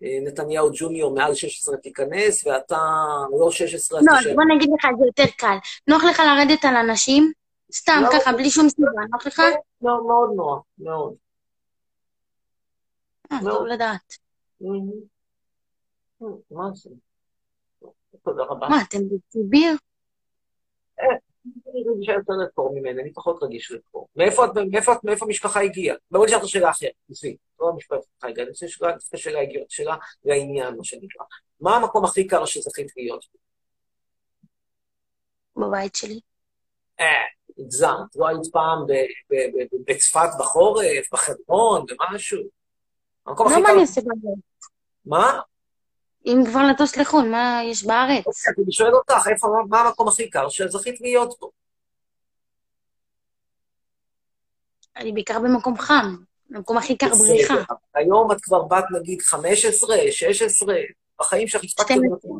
נתניהו 0.00 0.70
ג'וניור 0.74 1.14
מעל 1.14 1.34
16 1.34 1.76
תיכנס, 1.76 2.46
ואתה 2.46 2.78
לא 3.40 3.50
16, 3.50 4.00
לא, 4.02 4.12
אז 4.12 4.18
תשב. 4.20 4.34
בוא 4.34 4.44
נגיד 4.56 4.70
לך 4.78 4.88
זה 4.98 5.04
יותר 5.06 5.32
קל. 5.36 5.56
נוח 5.88 6.04
לך 6.04 6.20
לרדת 6.20 6.64
על 6.64 6.76
אנשים? 6.76 7.32
סתם, 7.72 8.00
לא. 8.02 8.08
ככה, 8.12 8.32
בלי 8.32 8.50
שום 8.50 8.68
סיבה, 8.68 8.88
נוח 9.10 9.26
לך? 9.26 9.42
לא, 9.82 10.06
מאוד 10.06 10.30
נוח, 10.36 10.62
מאוד. 10.78 11.14
אה, 13.32 13.38
לא. 13.42 13.52
טוב 13.52 13.66
לדעת. 13.66 14.14
Mhm. 14.62 16.24
מה 16.50 16.64
זה? 16.74 16.90
תודה 18.24 18.42
רבה. 18.42 18.68
מה, 18.68 18.82
אתם 18.88 18.98
בציביר? 19.08 19.76
אני 21.46 21.84
רגישה 21.94 22.12
יותר 22.12 22.32
לפה 22.32 22.70
ממני, 22.74 23.02
אני 23.02 23.12
פחות 23.12 23.42
רגיש 23.42 23.72
לפה. 23.72 24.06
מאיפה 24.16 24.44
את, 24.44 24.50
מאיפה 24.70 24.92
את, 24.92 25.04
מאיפה 25.04 25.24
המשפחה 25.24 25.60
הגיעה? 25.60 25.96
בואו 26.10 26.24
נשאל 26.24 26.36
אותך 26.36 26.48
שאלה 26.48 26.70
אחרת, 26.70 26.90
עזבי, 27.10 27.36
לא 27.60 27.68
המשפחה 27.68 27.98
הגיעה, 28.22 28.44
אני 28.44 28.50
רוצה 28.50 28.68
שאלה, 28.68 28.92
דווקא 28.92 29.16
שאלה 29.16 29.40
הגיעות, 29.40 29.70
שאלה 29.70 29.96
לעניין, 30.24 30.76
מה 30.76 30.84
שנקרא. 30.84 31.24
מה 31.60 31.76
המקום 31.76 32.04
הכי 32.04 32.26
קר 32.26 32.44
שזכית 32.44 32.92
להיות? 32.96 33.24
בבית 35.56 35.94
שלי. 35.94 36.20
אה, 37.00 37.06
הגזמת, 37.58 38.16
לא 38.16 38.28
היית 38.28 38.46
פעם 38.52 38.78
בצפת 39.86 40.28
בחורף, 40.38 41.12
בחברון, 41.12 41.86
במשהו? 41.86 42.42
המקום 43.26 43.46
הכי 43.46 43.60
לא, 43.60 43.66
קר... 43.66 43.72
אני 43.72 43.80
אעשה 43.80 44.00
בבית? 44.00 44.44
מה? 45.06 45.40
אם 46.26 46.42
כבר 46.50 46.60
לטוס 46.70 46.96
לחו"ל, 46.96 47.28
מה 47.28 47.60
יש 47.64 47.84
בארץ? 47.86 48.24
אני 48.58 48.72
שואל 48.72 48.94
אותך, 48.94 49.28
איפה, 49.30 49.48
מה 49.68 49.80
המקום 49.80 50.08
הכי 50.08 50.30
קר 50.30 50.48
שזכית 50.48 51.00
להיות 51.00 51.34
בו? 51.40 51.50
אני 54.96 55.12
בעיקר 55.12 55.38
במקום 55.38 55.78
חם. 55.78 56.16
במקום 56.50 56.78
הכי 56.78 56.96
קר 56.96 57.08
בריחה. 57.14 57.54
היום 57.94 58.32
את 58.32 58.40
כבר 58.40 58.62
בת 58.62 58.84
נגיד 59.00 59.20
15, 59.22 59.96
16, 60.10 60.74
בחיים 61.20 61.48
שלך 61.48 61.64
הספקת... 61.64 61.94
12. 61.94 62.30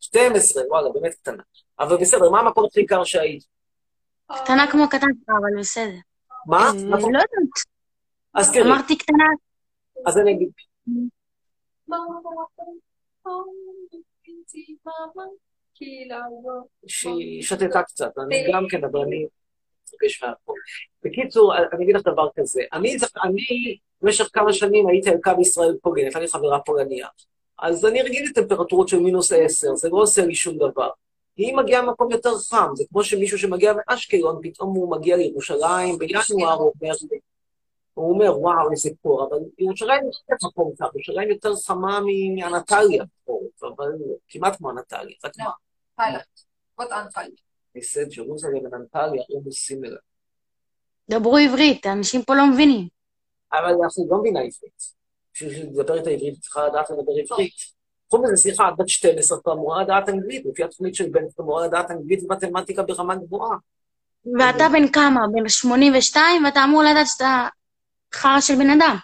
12, 0.00 0.62
וואלה, 0.68 0.88
באמת 0.92 1.14
קטנה. 1.14 1.42
אבל 1.78 1.96
בסדר, 1.96 2.30
מה 2.30 2.40
המקום 2.40 2.64
הכי 2.64 2.86
קר 2.86 3.04
שהיית? 3.04 3.44
קטנה 4.44 4.70
כמו 4.72 4.88
קטן 4.88 5.06
שלך, 5.06 5.28
אבל 5.28 5.60
בסדר. 5.60 5.98
מה? 6.46 6.58
אה, 6.58 6.72
מה? 6.72 6.96
לא 6.98 7.06
יודעת. 7.06 7.28
אז 8.34 8.52
תראי, 8.52 8.70
אמרתי 8.70 8.98
קטנה. 8.98 9.24
אז 10.06 10.18
אני 10.18 10.32
אגיד, 10.32 10.48
שהיא 16.86 17.42
שתתה 17.42 17.82
קצת, 17.82 18.12
אני 18.18 18.46
גם 18.52 18.66
כן, 18.70 18.84
אבל 18.84 19.00
אני. 19.00 19.26
בקיצור, 21.04 21.56
אני 21.56 21.84
אגיד 21.84 21.96
לך 21.96 22.02
דבר 22.02 22.28
כזה, 22.36 22.62
אני, 22.72 22.96
אני 23.24 23.76
במשך 24.02 24.28
כמה 24.32 24.52
שנים 24.52 24.88
הייתי 24.88 25.10
על 25.10 25.16
קו 25.24 25.40
ישראל 25.40 25.76
הייתה 25.96 26.20
לי 26.20 26.28
חברה 26.28 26.60
פולניה. 26.60 27.08
אז 27.58 27.86
אני 27.86 28.02
רגיל 28.02 28.26
לטמפרטורות 28.30 28.88
של 28.88 28.98
מינוס 28.98 29.32
עשר, 29.32 29.74
זה 29.74 29.88
לא 29.88 29.96
עושה 29.96 30.26
לי 30.26 30.34
שום 30.34 30.56
דבר. 30.56 30.90
היא 31.36 31.56
מגיעה 31.56 31.82
ממקום 31.82 32.10
יותר 32.10 32.38
חם, 32.38 32.68
זה 32.74 32.84
כמו 32.90 33.04
שמישהו 33.04 33.38
שמגיע 33.38 33.74
מאשקלון, 33.76 34.40
פתאום 34.42 34.74
הוא 34.74 34.90
מגיע 34.90 35.16
לירושלים 35.16 35.98
בינואר, 35.98 36.52
הוא 36.52 36.72
אומר, 36.80 36.94
הוא 37.96 38.12
אומר, 38.12 38.40
וואו, 38.40 38.70
איזה 38.70 38.90
קור, 39.02 39.28
אבל 39.28 39.38
ירושלים 39.58 40.04
יותר 40.04 40.46
קר, 40.78 40.86
ירושלים 40.94 41.30
יותר 41.30 41.56
חמה 41.66 42.00
מאנטליה, 42.36 43.04
אבל 43.62 43.92
כמעט 44.28 44.56
כמו 44.56 44.70
אנטליה, 44.70 45.16
רק 45.24 45.32
מה? 45.38 45.50
What 46.80 46.90
Antalya? 46.90 47.40
I 47.76 47.80
said 47.80 48.10
Jerusalem 48.10 48.62
and 48.66 48.74
Antalya 48.74 49.22
almost 49.32 49.60
similar. 49.66 50.00
דברו 51.10 51.36
עברית, 51.36 51.86
האנשים 51.86 52.22
פה 52.22 52.34
לא 52.34 52.46
מבינים. 52.46 52.88
אבל 53.52 53.74
אנחנו 53.82 54.06
לא 54.10 54.18
מבינה 54.18 54.40
עברית. 54.40 54.96
בשביל 55.34 55.66
לדבר 55.66 55.98
את 55.98 56.06
העברית, 56.06 56.40
צריכה 56.40 56.66
לדעת 56.66 56.90
לדבר 56.90 57.12
עברית. 57.24 57.52
חוץ 58.10 58.20
מזה, 58.24 58.36
סליחה, 58.36 58.68
את 58.68 58.74
בת 58.78 58.88
12, 58.88 59.38
את 59.38 59.48
אמורה 59.48 59.82
לדעת 59.82 60.08
אנגלית, 60.08 60.46
לפי 60.46 60.64
התוכנית 60.64 60.94
של 60.94 61.08
בן, 61.10 61.24
את 61.34 61.40
אמורה 61.40 61.66
לדעת 61.66 61.90
אנגלית 61.90 62.22
ומתמטיקה 62.22 62.82
ברמה 62.82 63.16
גבוהה. 63.16 63.56
ואתה 64.38 64.64
בן 64.72 64.88
כמה? 64.88 65.20
בן 65.32 65.48
82, 65.48 66.44
ואתה 66.44 66.64
אמור 66.64 66.82
לדעת 66.82 67.06
שאתה 67.06 67.48
חרא 68.16 68.40
של 68.40 68.54
בן 68.54 68.70
אדם. 68.70 68.96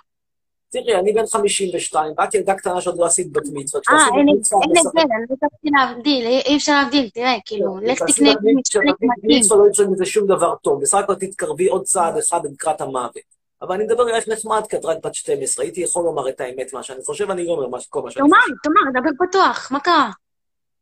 תראי, 0.72 0.94
אני 0.94 1.12
בן 1.12 1.26
52, 1.26 2.12
ואת 2.18 2.34
ילדה 2.34 2.54
קטנה 2.54 2.80
שעוד 2.80 2.98
לא 2.98 3.06
עשית 3.06 3.32
בת 3.32 3.42
מצווה. 3.52 3.82
אה, 3.88 3.94
אין. 3.94 4.28
הבדל, 4.28 5.00
אני 5.00 5.24
לא 5.30 5.34
הצלחתי 5.34 5.68
להבדיל, 5.72 6.26
אי 6.26 6.56
אפשר 6.56 6.72
להבדיל, 6.72 7.08
תראה, 7.14 7.36
כאילו, 7.46 7.78
לך 7.82 8.02
כשתעשי 8.06 8.34
תקנה 8.64 8.92
בת 8.92 9.22
מצווה, 9.22 9.58
לא 9.58 9.68
יצא 9.68 9.84
מזה 9.84 10.06
שום 10.06 10.26
דבר 10.26 10.54
טוב, 10.54 10.82
בסך 10.82 10.98
הכל 10.98 11.14
תתקרבי 11.14 11.66
עוד 11.66 11.82
צעד 11.82 12.16
אחד 12.16 12.40
לקראת 12.52 12.80
המוות. 12.80 13.42
אבל 13.62 13.74
אני 13.74 13.84
מדבר 13.84 14.08
אלייך 14.08 14.28
נחמד, 14.28 14.62
כי 14.68 14.76
את 14.76 14.84
רק 14.84 14.96
בת 15.04 15.14
12, 15.14 15.64
הייתי 15.64 15.80
יכול 15.80 16.04
לומר 16.04 16.28
את 16.28 16.40
האמת, 16.40 16.72
מה 16.72 16.82
שאני 16.82 17.02
חושב, 17.06 17.30
אני 17.30 17.46
לא 17.46 17.52
אומר 17.52 17.78
כל 17.88 18.02
מה 18.02 18.10
שאני 18.10 18.28
תאמר, 18.28 18.58
תאמר, 18.62 19.00
דבר 19.00 19.26
פתוח, 19.26 19.72
מה 19.72 19.80
קרה? 19.80 20.10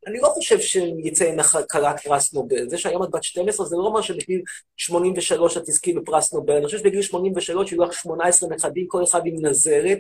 אני 0.07 0.19
לא 0.21 0.29
חושב 0.29 0.61
שיצא 0.61 1.33
ממך 1.33 1.59
כלת 1.71 2.01
פרס 2.01 2.35
נובל. 2.35 2.69
זה 2.69 2.79
שהיום 2.79 3.03
את 3.03 3.11
בת 3.11 3.25
12 3.25 3.67
זה 3.67 3.77
לא 3.77 3.83
אומר 3.83 4.01
שבגיל 4.01 4.43
83 4.77 5.57
את 5.57 5.63
תזכי 5.63 5.93
בפרס 5.93 6.35
נובל. 6.35 6.57
אני 6.57 6.65
חושב 6.65 6.79
שבגיל 6.79 7.03
83 7.03 7.73
יהיו 7.73 7.83
לך 7.83 7.93
18 7.93 8.49
נכדים, 8.49 8.87
כל 8.89 9.05
אחד 9.05 9.21
עם 9.25 9.47
נזרת, 9.47 9.99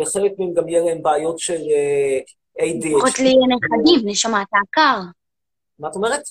וחלק 0.00 0.32
מהם 0.38 0.54
גם 0.54 0.68
יהיה 0.68 0.84
להם 0.84 1.02
בעיות 1.02 1.38
של 1.38 1.60
אה, 1.60 2.18
לפחות 2.84 3.08
ADHD. 3.08 3.22
לי 3.22 3.28
יהיה 3.28 3.46
נכדים, 3.56 4.08
נשמה, 4.08 4.42
אתה 4.42 4.56
עקר. 4.68 5.00
מה 5.78 5.88
את 5.88 5.94
אומרת? 5.96 6.22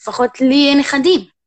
לפחות 0.00 0.40
לי 0.40 0.54
יהיה 0.54 0.74
נכדים. 0.74 1.39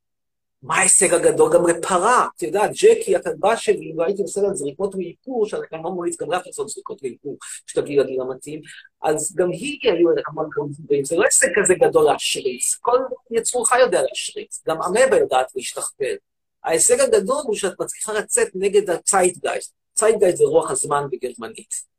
מה 0.64 0.76
ההישג 0.76 1.14
הגדול? 1.14 1.54
גם 1.54 1.68
לפרה. 1.68 2.28
את 2.38 2.44
יודעת, 2.44 2.72
ג'קי, 2.72 3.16
הכלבה 3.16 3.58
שלי, 3.58 3.92
אם 3.92 4.00
הייתי 4.00 4.22
עושה 4.22 4.42
לה 4.42 4.54
זריקות 4.54 4.96
מאיפור, 4.96 5.46
שאנחנו 5.46 5.84
לא 5.84 5.92
ממליץ 5.92 6.22
גם 6.22 6.32
לך 6.32 6.48
לעשות 6.48 6.70
זריקות 6.70 7.04
מאיפור, 7.04 7.38
שתגיעי 7.68 7.98
לגיל 7.98 8.22
המתאים, 8.22 8.62
אז 9.02 9.36
גם 9.36 9.50
היא 9.50 9.80
היו 9.84 10.10
המון 10.28 10.50
דברים. 10.80 11.06
זה 11.06 11.16
לא 11.16 11.24
הישג 11.24 11.48
כזה 11.56 11.74
גדול 11.74 12.06
להשריץ. 12.06 12.76
כל 12.76 12.98
יצור 13.32 13.68
חי 13.68 13.80
יודע 13.80 14.02
להשריץ. 14.02 14.64
גם 14.68 14.78
אמבה 14.82 15.18
יודעת 15.18 15.48
להשתכפל. 15.56 16.16
ההישג 16.64 17.00
הגדול 17.00 17.42
הוא 17.44 17.56
שאת 17.56 17.82
מצליחה 17.82 18.14
לצאת 18.14 18.48
נגד 18.56 18.90
הציידגייסט. 18.90 19.74
ציידגייסט 19.94 20.38
זה 20.38 20.44
רוח 20.44 20.72
הזמן 20.72 21.04
בגרמנית. 21.12 21.93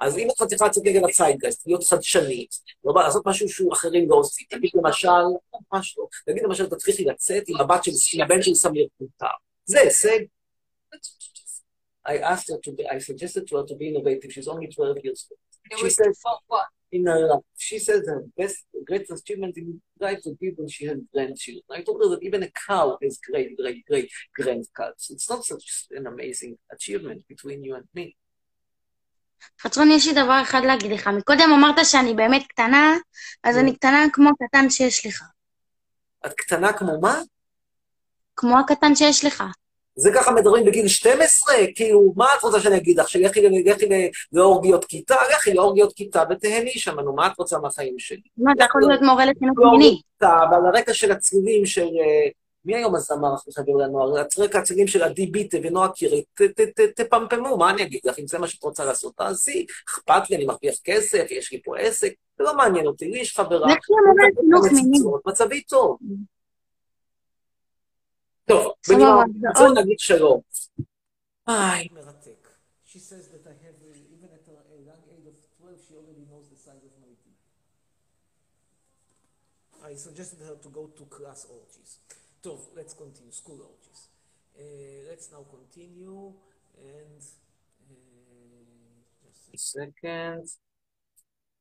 אז 0.00 0.18
אם 0.18 0.28
את 0.30 0.42
מצליחה 0.42 0.66
לצאת 0.66 0.82
נגד 0.86 1.00
הציידגייסט, 1.04 1.66
להיות 1.66 1.84
חדשנית, 1.84 2.54
לא 2.84 2.92
בא 2.92 3.02
לעשות 3.02 3.26
משהו 3.26 3.48
שהוא 3.48 3.72
אחרים 3.72 4.10
לא 4.10 4.16
עושים, 4.16 4.46
תגיד 4.50 4.70
למשל, 4.74 5.08
ממש 5.72 5.98
לא, 5.98 6.06
תגיד 6.26 6.42
למשל, 6.42 6.66
תצליחי 6.66 7.04
לצאת 7.04 7.42
עם 7.48 7.60
הבת 7.60 7.84
של, 7.84 8.22
הבן 8.22 8.42
של 8.42 8.54
סמיר 8.54 8.88
קונטר. 8.98 9.34
זה 9.64 9.80
הישג. 9.80 10.18
I 12.08 12.16
asked 12.32 12.48
her 12.50 12.58
to 12.66 12.72
be, 12.72 12.88
I 12.88 12.98
suggested 12.98 13.46
to 13.48 13.56
her 13.58 13.64
to 13.70 13.74
be 13.76 13.86
innovative, 13.90 14.32
she's 14.32 14.48
only 14.48 14.66
12 14.66 15.04
years 15.04 15.26
old. 15.30 15.80
She 15.80 15.90
said, 15.90 16.12
in 16.92 17.06
her 17.06 17.26
life, 17.28 17.40
she 17.56 17.78
says 17.78 18.08
her 18.08 18.24
best, 18.36 18.64
greatest 18.86 19.22
achievement 19.22 19.56
in 19.56 19.80
life 20.00 20.20
would 20.24 20.38
be 20.40 20.50
when 20.56 20.68
she 20.68 20.86
had 20.86 21.00
grandchildren. 21.14 21.62
I 21.70 21.82
told 21.82 22.02
her 22.02 22.08
that 22.10 22.22
even 22.22 22.42
a 22.42 22.50
cow 22.66 22.98
has 23.02 23.18
great, 23.18 23.56
great, 23.56 23.86
great 23.86 24.10
grandcats. 24.38 25.10
It's 25.10 25.28
not 25.30 25.44
such 25.44 25.86
an 25.92 26.06
amazing 26.06 26.58
achievement 26.72 27.22
between 27.28 27.62
you 27.62 27.74
and 27.76 27.84
me. 27.94 28.16
חצרון, 29.62 29.90
יש 29.90 30.08
לי 30.08 30.12
דבר 30.12 30.42
אחד 30.42 30.60
להגיד 30.64 30.92
לך. 30.92 31.06
מקודם 31.06 31.50
אמרת 31.52 31.86
שאני 31.86 32.14
באמת 32.14 32.42
קטנה, 32.48 32.96
אז 33.44 33.58
אני 33.58 33.74
קטנה 33.74 34.06
כמו 34.12 34.30
הקטן 34.30 34.70
שיש 34.70 35.06
לך. 35.06 35.22
את 36.26 36.32
קטנה 36.32 36.72
כמו 36.72 37.00
מה? 37.00 37.20
כמו 38.36 38.58
הקטן 38.58 38.94
שיש 38.94 39.24
לך. 39.24 39.44
זה 39.96 40.10
ככה 40.14 40.30
מדברים 40.32 40.64
בגיל 40.64 40.88
12? 40.88 41.54
כאילו, 41.74 42.12
מה 42.16 42.26
את 42.38 42.42
רוצה 42.42 42.60
שאני 42.60 42.76
אגיד 42.76 43.00
לך? 43.00 43.08
שלכי 43.08 43.40
לכי 43.64 43.88
לאורגיות 44.32 44.84
כיתה? 44.84 45.14
לכי 45.32 45.54
לאורגיות 45.54 45.92
כיתה 45.92 46.22
ותהני 46.30 46.70
שם, 46.70 47.00
נו, 47.00 47.14
מה 47.14 47.26
את 47.26 47.38
רוצה 47.38 47.58
מהחיים 47.58 47.98
שלי? 47.98 48.20
מה, 48.38 48.52
אתה 48.52 48.64
יכול 48.64 48.82
להיות 48.88 49.02
מורה 49.02 49.24
לחינוך 49.26 49.58
מיני. 49.72 50.00
ועל 50.20 50.66
הרקע 50.66 50.94
של 50.94 51.12
הצלילים 51.12 51.66
של... 51.66 51.88
מי 52.64 52.76
היום 52.76 52.94
הזמר 52.94 53.34
הכי 53.34 53.52
חבר 53.52 53.72
לנוער? 53.72 54.24
רקע 54.38 54.58
הצלילים 54.58 54.86
של 54.86 55.02
עדי 55.02 55.26
ביטה 55.26 55.58
ונועה 55.62 55.92
קירי, 55.92 56.24
תפמפמו, 56.96 57.56
מה 57.56 57.70
אני 57.70 57.82
אגיד 57.82 58.00
לך? 58.04 58.18
אם 58.18 58.26
זה 58.26 58.38
מה 58.38 58.48
שאת 58.48 58.62
רוצה 58.62 58.84
לעשות, 58.84 59.16
תעשי. 59.16 59.66
אכפת 59.88 60.30
לי, 60.30 60.36
אני 60.36 60.44
מרוויח 60.44 60.74
כסף, 60.84 61.26
יש 61.30 61.52
לי 61.52 61.62
פה 61.62 61.78
עסק, 61.78 62.12
זה 62.38 62.44
לא 62.44 62.56
מעניין 62.56 62.86
אותי, 62.86 63.08
לי 63.08 63.18
יש 63.18 63.36
חברה. 63.36 63.74
לחינוך 63.74 64.64
מיני. 64.72 64.98
מצבי 65.26 65.62
טוב. 65.62 65.98
טוב, 68.44 68.72
בנימה 68.88 69.22
זו 69.58 69.72
נגיד 69.82 69.98
שלום. 69.98 70.40
איי, 71.48 71.88
מרתק. 71.92 72.48
She 72.86 72.98
says 72.98 73.24
that 73.32 73.46
I 73.46 73.54
have, 73.64 73.78
even 74.16 74.30
at 74.38 74.46
a 74.52 74.56
a 74.76 74.78
young 74.90 75.02
age 75.14 75.26
of 75.32 75.36
12, 75.58 75.78
she 75.86 75.94
already 75.94 76.24
knows 76.30 76.46
the 76.52 76.58
size 76.66 76.82
of 76.88 76.94
my 77.04 77.12
teeth. 77.22 77.44
I 79.90 79.94
suggested 79.94 80.40
her 80.48 80.56
to 80.64 80.68
go 80.68 80.82
to 80.98 81.04
class 81.16 81.46
orgies. 81.58 81.90
טוב, 82.41 82.73
let's 82.75 82.93
continue, 82.93 83.31
school 83.31 83.61
orgies. 83.71 84.01
Uh, 84.55 84.61
let's 85.09 85.27
now 85.31 85.43
continue, 85.57 86.33
and... 86.89 87.21
uh, 87.91 89.51
just 89.51 89.53
a 89.53 89.57
second. 89.57 90.45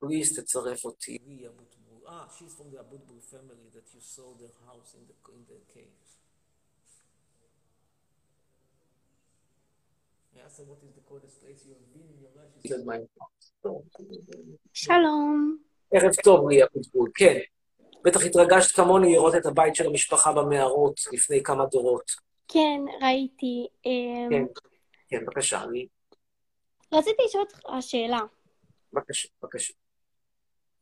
Please 0.00 0.40
תצרף 0.40 0.84
אותי. 0.84 1.18
לי 1.26 1.46
אבוטבול. 1.48 2.06
אה, 2.06 2.26
she's 2.36 2.52
from 2.60 2.74
the 2.76 2.80
אבוטבול 2.80 3.18
family 3.30 3.76
that 3.76 3.94
you 3.94 4.00
saw 4.00 4.34
their 4.40 4.54
house 4.68 4.94
in 4.94 5.02
the, 5.08 5.32
in 5.32 5.44
the 5.48 5.74
cave. 5.74 6.00
I 10.36 10.40
asked 10.46 10.58
her 10.58 10.64
what 10.64 10.80
is 10.82 10.92
the 10.94 11.04
coldest 11.10 11.40
place 11.42 11.60
you 11.66 11.74
have 11.78 11.88
been 11.94 12.08
in 12.14 12.18
your 12.24 12.32
life. 12.38 12.50
She 12.62 12.68
said 12.68 12.84
my 12.84 12.98
house. 13.18 13.52
טוב. 13.62 13.82
שלום. 14.72 15.58
ערב 15.90 16.12
טוב, 16.24 16.48
לי 16.48 16.64
אבוטבול, 16.64 17.10
כן. 17.14 17.38
בטח 18.03 18.25
התרגשת 18.25 18.75
כמוני 18.75 19.11
לראות 19.13 19.35
את 19.35 19.45
הבית 19.45 19.75
של 19.75 19.87
המשפחה 19.87 20.31
במערות 20.33 20.99
לפני 21.11 21.43
כמה 21.43 21.65
דורות. 21.65 22.11
כן, 22.47 22.81
ראיתי. 23.01 23.67
אמ, 23.85 24.29
כן, 24.29 24.43
כן, 25.09 25.25
בבקשה, 25.25 25.63
אני... 25.63 25.87
רציתי 26.93 27.23
לשאול 27.25 27.43
אותך 27.43 27.59
שאלה. 27.81 28.19
בבקשה, 28.93 29.27
בבקשה. 29.43 29.73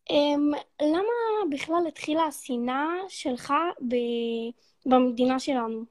אמ, 0.09 0.51
למה 0.81 1.11
בכלל 1.51 1.87
התחילה 1.87 2.23
השנאה 2.23 2.85
שלך 3.09 3.53
ב- 3.87 4.51
במדינה 4.89 5.39
שלנו? 5.39 5.83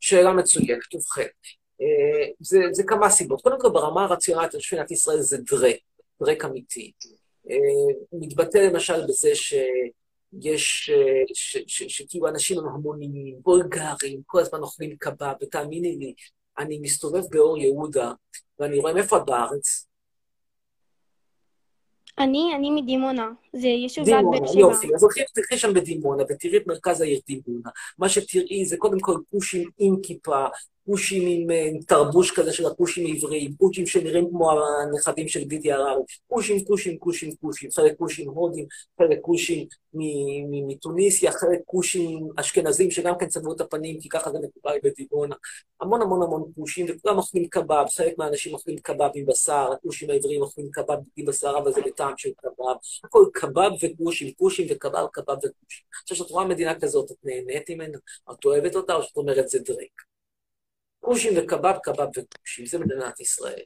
שאלה 0.00 0.32
מצוינת, 0.32 0.94
ובכן. 0.94 1.26
אה, 1.80 2.28
זה, 2.40 2.58
זה 2.70 2.82
כמה 2.86 3.10
סיבות. 3.10 3.40
קודם 3.42 3.60
כל, 3.60 3.68
ברמה 3.68 4.04
הרציונלית, 4.04 4.50
מדינת 4.72 4.90
ישראל 4.90 5.20
זה 5.20 5.38
דרק, 5.50 5.76
דרק 6.22 6.44
אמיתי. 6.44 6.92
הוא 8.10 8.20
מתבטא 8.26 8.58
למשל 8.58 9.06
בזה 9.06 9.34
ש- 9.34 9.54
ש- 11.34 11.88
שכאילו 11.88 12.28
אנשים 12.28 12.58
הם 12.58 12.68
המוניים, 12.68 13.36
בולגרים, 13.42 14.22
כל 14.26 14.40
הזמן 14.40 14.58
אוכלים 14.60 14.96
קבב, 14.96 15.32
ותאמיני 15.42 15.96
לי, 15.96 16.14
אני 16.58 16.78
מסתובב 16.78 17.22
באור 17.30 17.58
יהודה, 17.58 18.12
ואני 18.58 18.78
רואה, 18.78 18.94
מאיפה 18.94 19.16
את 19.16 19.22
בארץ? 19.26 19.88
אני, 22.18 22.52
אני 22.56 22.70
מדימונה. 22.70 23.30
זה 23.56 23.68
יישוב 23.68 24.08
ליד 24.08 24.24
באר 24.30 24.46
שבע. 24.46 24.60
יופי. 24.60 24.94
אז 24.94 25.02
הולכים, 25.02 25.24
תלכי 25.34 25.58
שם 25.58 25.74
בדימונה 25.74 26.22
ותראי 26.28 26.56
את 26.56 26.66
מרכז 26.66 27.00
העיר 27.00 27.20
דימונה. 27.26 27.70
מה 27.98 28.08
שתראי 28.08 28.64
זה 28.64 28.76
קודם 28.76 29.00
כל 29.00 29.16
כושים 29.30 29.70
עם 29.78 29.96
כיפה, 30.02 30.46
כושים 30.86 31.22
עם, 31.26 31.50
אה, 31.50 31.68
עם 31.68 31.78
תרבוש 31.86 32.30
כזה 32.30 32.52
של 32.52 32.66
הכושים 32.66 33.06
העבריים, 33.06 33.54
כושים 33.58 33.86
שנראים 33.86 34.28
כמו 34.30 34.50
הנכדים 34.50 35.28
של 35.28 35.44
דידי 35.44 35.72
הררי, 35.72 36.02
כושים, 36.26 36.64
כושים, 36.64 36.98
כושים, 36.98 37.30
כושים, 37.40 37.70
חלק 37.70 37.96
כושים 37.98 38.28
הודים, 38.28 38.66
חלק 38.98 39.18
כושים 39.20 39.66
מתוניסיה, 40.68 41.32
חלק 41.32 41.60
כושים 41.64 42.28
אשכנזים 42.36 42.90
שגם 42.90 43.14
כן 43.18 43.26
צבעו 43.26 43.52
את 43.52 43.60
הפנים, 43.60 44.00
כי 44.00 44.08
ככה 44.08 44.30
זה 44.30 44.38
מקובל 44.42 44.76
בדימונה. 44.84 45.34
המון 45.80 46.02
המון 46.02 46.22
המון 46.22 46.42
כושים, 46.56 46.86
וכולם 46.88 47.16
אוכלים 47.16 47.48
קבב, 47.48 47.84
חלק 47.96 48.18
מהאנשים 48.18 48.54
אוכלים 48.54 48.78
קבב 48.78 49.10
עם 49.14 49.26
בשר, 49.26 49.72
הכושים 49.72 50.10
העבריים 50.10 50.42
אוכלים 50.42 50.68
קבב 50.70 50.98
עם 51.16 51.26
בשר, 51.26 51.54
אבל 51.62 51.72
זה 51.72 51.80
בטעם 51.80 52.12
של 52.16 52.30
קבב. 52.36 52.74
הכל 53.04 53.24
קבב 53.42 53.70
וכושים, 53.82 54.32
כושים 54.32 54.66
וקבב, 54.70 55.06
קבב 55.12 55.36
וכושים. 55.36 55.84
עכשיו, 56.02 56.16
כשאת 56.16 56.30
רואה 56.30 56.44
מדינה 56.44 56.80
כזאת, 56.80 57.10
את 57.10 57.16
נהנית 57.24 57.70
ממנה? 57.70 57.98
את 58.32 58.44
אוהבת 58.44 58.76
אותה, 58.76 58.94
או 58.94 59.02
שאת 59.02 59.16
אומרת 59.16 59.48
זה 59.48 59.58
דרק? 59.58 60.02
כושים 61.00 61.32
וקבב, 61.36 61.74
קבב 61.82 62.08
וכושים, 62.16 62.66
זה 62.66 62.78
מדינת 62.78 63.20
ישראל. 63.20 63.62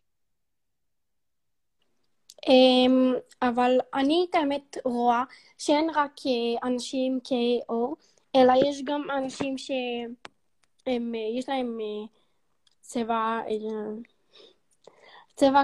אמ, 2.49 3.15
אבל 3.43 3.79
אני 3.95 4.27
את 4.31 4.35
האמת 4.35 4.77
רואה 4.85 5.23
שאין 5.59 5.91
רק 5.95 6.12
אה, 6.27 6.69
אנשים 6.69 7.19
כהי 7.25 7.61
עור, 7.67 7.97
אלא 8.37 8.53
יש 8.67 8.83
גם 8.85 9.03
אנשים 9.11 9.59
שהם, 9.59 11.15
אה, 11.15 11.39
יש 11.39 11.49
להם 11.49 11.79
אה, 11.81 12.07
צבע, 12.81 13.41
צבע, 15.37 15.62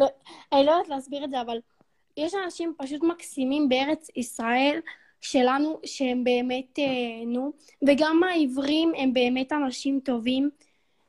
לא- 0.00 0.06
אני 0.52 0.66
לא 0.66 0.70
יודעת 0.70 0.88
להסביר 0.88 1.24
את 1.24 1.30
זה, 1.30 1.40
אבל 1.40 1.60
יש 2.16 2.34
אנשים 2.44 2.74
פשוט 2.78 3.02
מקסימים 3.02 3.68
בארץ 3.68 4.08
ישראל 4.16 4.80
שלנו, 5.20 5.80
שהם 5.84 6.24
באמת, 6.24 6.78
אה, 6.78 7.24
נו, 7.26 7.52
וגם 7.88 8.20
העברים 8.22 8.92
הם 8.96 9.12
באמת 9.12 9.52
אנשים 9.52 10.00
טובים. 10.04 10.50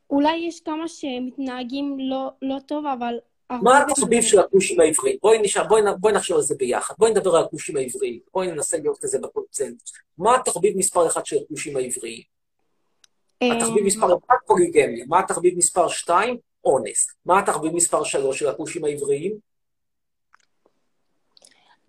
אולי 0.10 0.38
יש 0.38 0.60
כמה 0.60 0.88
שמתנהגים 0.88 1.98
לא, 2.00 2.30
לא 2.42 2.56
טוב, 2.66 2.86
אבל... 2.86 3.20
מה 3.50 3.82
התחביב 3.82 4.24
של 4.24 4.40
הכושים 4.40 4.80
העבריים? 4.80 5.18
בואי 5.22 5.42
נשאל, 5.42 5.68
בואי, 5.68 5.82
בואי 6.00 6.14
נחשוב 6.14 6.38
על 6.38 6.44
זה 6.44 6.56
ביחד. 6.56 6.94
בואי 6.98 7.12
נדבר 7.12 7.36
על 7.36 7.44
הכושים 7.44 7.78
העבריים. 7.78 8.20
בואי 8.34 8.48
ננסה 8.48 8.78
להיות 8.78 8.98
כזה 9.02 9.20
בקונצנזוס. 9.20 9.94
מה 10.18 10.36
התחביב 10.36 10.78
מספר 10.78 11.08
אחת 11.08 11.26
של 11.26 11.36
הכושים 11.46 11.78
העבריים? 11.78 12.22
התחביב 13.44 13.78
אמ, 13.78 13.86
מספר 13.86 14.06
אחת, 14.06 14.38
פוליגמיה. 14.48 15.06
מה 15.08 15.20
התחביב 15.20 15.58
מספר 15.58 15.88
שתיים? 15.88 16.38
אונס. 16.66 17.08
מה 17.26 17.40
התחביב 17.40 17.74
מספר 17.74 18.04
שלוש 18.04 18.40
של 18.40 18.48
הכושים 18.48 18.86
העבריים? 18.86 19.53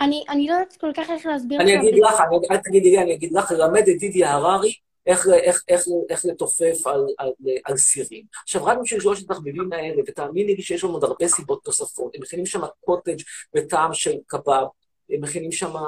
אני, 0.01 0.25
אני 0.29 0.47
לא 0.47 0.53
יודעת 0.53 0.77
כל 0.81 0.91
כך 0.97 1.11
איך 1.11 1.27
להסביר 1.27 1.61
אני 1.61 1.77
אגיד 1.77 2.03
לך, 2.05 2.21
אני- 2.21 2.49
אל 2.51 2.57
תגידי 2.57 2.91
לי, 2.91 2.99
אני 2.99 3.15
אגיד 3.15 3.33
לך, 3.33 3.51
ללמד 3.51 3.89
את 3.89 3.99
דידי 3.99 4.25
הררי 4.25 4.75
איך, 5.07 5.27
איך, 5.43 5.63
איך, 5.69 5.83
איך 6.11 6.25
לתופף 6.25 6.87
על, 6.87 7.07
על, 7.19 7.31
על 7.65 7.77
סירים. 7.77 8.25
עכשיו, 8.43 8.65
רק 8.65 8.79
בשביל 8.83 9.01
שלושת 9.01 9.31
התחביבים 9.31 9.73
האלה, 9.73 10.03
ותאמיני 10.07 10.55
לי 10.55 10.63
שיש 10.63 10.85
לנו 10.85 10.93
עוד 10.93 11.05
הרבה 11.05 11.29
סיבות 11.29 11.67
נוספות, 11.67 12.15
הם 12.15 12.23
מכינים 12.23 12.47
שם 12.47 12.61
קוטג' 12.85 13.17
בטעם 13.55 13.95
של 13.95 14.15
קבב, 14.27 14.67
הם 15.11 15.21
מכינים 15.21 15.53
שם 15.53 15.77
אה, 15.77 15.83
אה, 15.83 15.87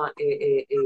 אה, 0.73 0.77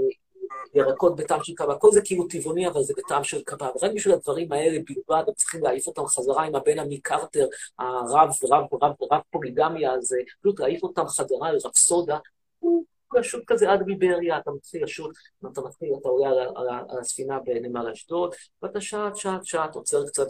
ירקות 0.75 1.17
בטעם 1.17 1.45
של 1.45 1.55
קבב, 1.55 1.79
כל 1.79 1.93
זה 1.93 2.01
כאילו 2.05 2.27
טבעוני, 2.27 2.69
אבל 2.69 2.83
זה 2.83 2.95
בטעם 2.97 3.25
של 3.25 3.43
קבב. 3.43 3.69
רק 3.83 3.91
בשביל 3.95 4.15
הדברים 4.15 4.53
האלה 4.53 4.79
בלבד, 4.89 5.23
הם 5.29 5.35
צריכים 5.35 5.63
להעיף 5.63 5.87
אותם 5.87 6.07
חזרה 6.07 6.45
עם 6.45 6.55
הבן 6.55 6.79
עמי 6.79 7.01
קרטר, 7.01 7.47
הרב, 7.79 8.31
רב, 8.51 8.65
רב, 8.83 8.93
רב 9.13 9.21
פוליגמיה 9.31 9.93
הזה, 9.93 10.17
פשוט 10.43 10.61
להעיף 10.61 10.83
אותם 10.83 11.07
חזרה 11.07 11.53
לרפסודה. 11.53 12.19
הוא 12.59 12.85
לשוט 13.15 13.43
כזה 13.47 13.71
עד 13.71 13.81
ליבריה, 13.87 14.39
אתה 14.39 14.51
מתחיל 14.51 14.85
לשוט, 14.85 15.17
אתה 15.53 15.61
מתחיל, 15.61 15.89
אתה 16.01 16.09
עולה 16.09 16.29
על, 16.29 16.39
על, 16.39 16.69
על 16.89 16.99
הספינה 17.01 17.39
בנמל 17.39 17.91
אשדוד, 17.93 18.35
ואתה 18.63 18.81
שט, 18.81 18.97
שט, 19.15 19.45
שט, 19.45 19.75
עוצר 19.75 20.07
קצת 20.07 20.27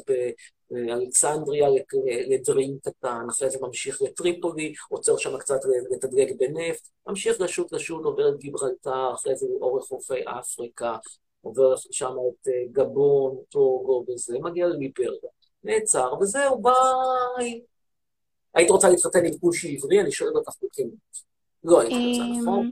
באלכסנדריה 0.70 1.68
לדרינק 2.28 2.88
קטן, 2.88 3.26
אחרי 3.30 3.50
זה 3.50 3.58
ממשיך 3.62 4.02
לטריפולי, 4.02 4.72
עוצר 4.90 5.16
שם 5.16 5.38
קצת 5.38 5.58
לתדלק 5.90 6.28
בנפט, 6.38 6.88
ממשיך 7.06 7.40
לשוט, 7.40 7.72
לשוט, 7.72 8.04
עובר 8.04 8.28
את 8.28 8.38
גיברלטר, 8.38 9.14
אחרי 9.14 9.36
זה 9.36 9.46
אורך 9.60 9.84
חופי 9.84 10.20
אפריקה, 10.26 10.96
עובר 11.40 11.76
שם 11.76 12.12
את 12.28 12.48
אה, 12.48 12.52
גבון, 12.72 13.36
טוגו 13.48 14.04
וזה, 14.08 14.38
מגיע 14.38 14.66
לליבריה, 14.66 15.30
נעצר, 15.64 16.14
וזהו, 16.20 16.62
ביי. 16.62 17.60
היית 18.54 18.70
רוצה 18.70 18.88
להתחתן 18.88 19.26
עם 19.26 19.38
כושי 19.38 19.76
עברי? 19.76 20.00
אני 20.00 20.12
שואל 20.12 20.30
אותך 20.36 20.52
בכנות. 20.62 21.29
רוצה, 21.64 21.88
אמ, 21.90 22.40
נכון? 22.40 22.70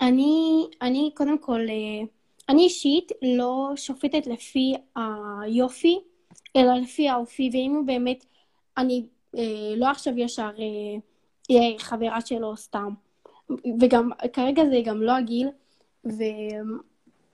אני, 0.00 0.66
אני 0.82 1.10
קודם 1.14 1.38
כל, 1.38 1.60
אה, 1.60 2.06
אני 2.48 2.62
אישית 2.62 3.12
לא 3.22 3.72
שופטת 3.76 4.26
לפי 4.26 4.74
היופי, 4.96 6.00
אלא 6.56 6.74
לפי 6.74 7.08
האופי, 7.08 7.50
ואם 7.52 7.74
הוא 7.76 7.86
באמת, 7.86 8.24
אני 8.76 9.06
אה, 9.36 9.74
לא 9.76 9.86
עכשיו 9.86 10.18
ישר 10.18 10.50
אה, 10.58 11.00
אהיה 11.50 11.78
חברה 11.78 12.20
שלו 12.20 12.56
סתם. 12.56 12.92
וגם, 13.80 14.10
כרגע 14.32 14.62
זה 14.64 14.80
גם 14.84 15.02
לא 15.02 15.12
הגיל, 15.12 15.48
ואני, 16.04 16.44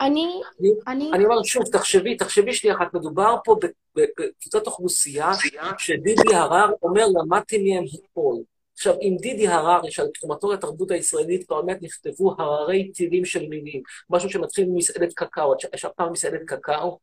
אני, 0.01 1.11
אני 1.15 1.25
אומר 1.25 1.43
שוב, 1.43 1.63
תחשבי, 1.73 2.17
תחשבי 2.17 2.53
שנייה 2.53 2.77
אחת, 2.77 2.95
מדובר 2.95 3.37
פה 3.45 3.57
בקבוצת 3.95 4.67
אוכלוסייה 4.67 5.31
שדידי 5.79 6.35
הרר 6.35 6.71
אומר, 6.83 7.05
למדתי 7.07 7.73
מהם 7.73 7.85
הכל. 7.85 8.54
עכשיו, 8.75 8.95
אם 9.01 9.17
דידי 9.21 9.49
הררי, 9.49 9.91
שעל 9.91 10.09
תרומתו 10.21 10.53
לתרבות 10.53 10.91
הישראלית 10.91 11.49
באמת 11.49 11.83
נכתבו 11.83 12.35
הררי 12.39 12.93
טילים 12.93 13.25
של 13.25 13.49
מילים, 13.49 13.83
משהו 14.11 14.31
שמתחיל 14.31 14.69
ממסעדת 14.69 15.13
קקאו, 15.13 15.55
את 15.55 15.75
ישבת 15.75 15.93
פעם 15.97 16.09
במסעדת 16.09 16.41
קקאו? 16.47 16.99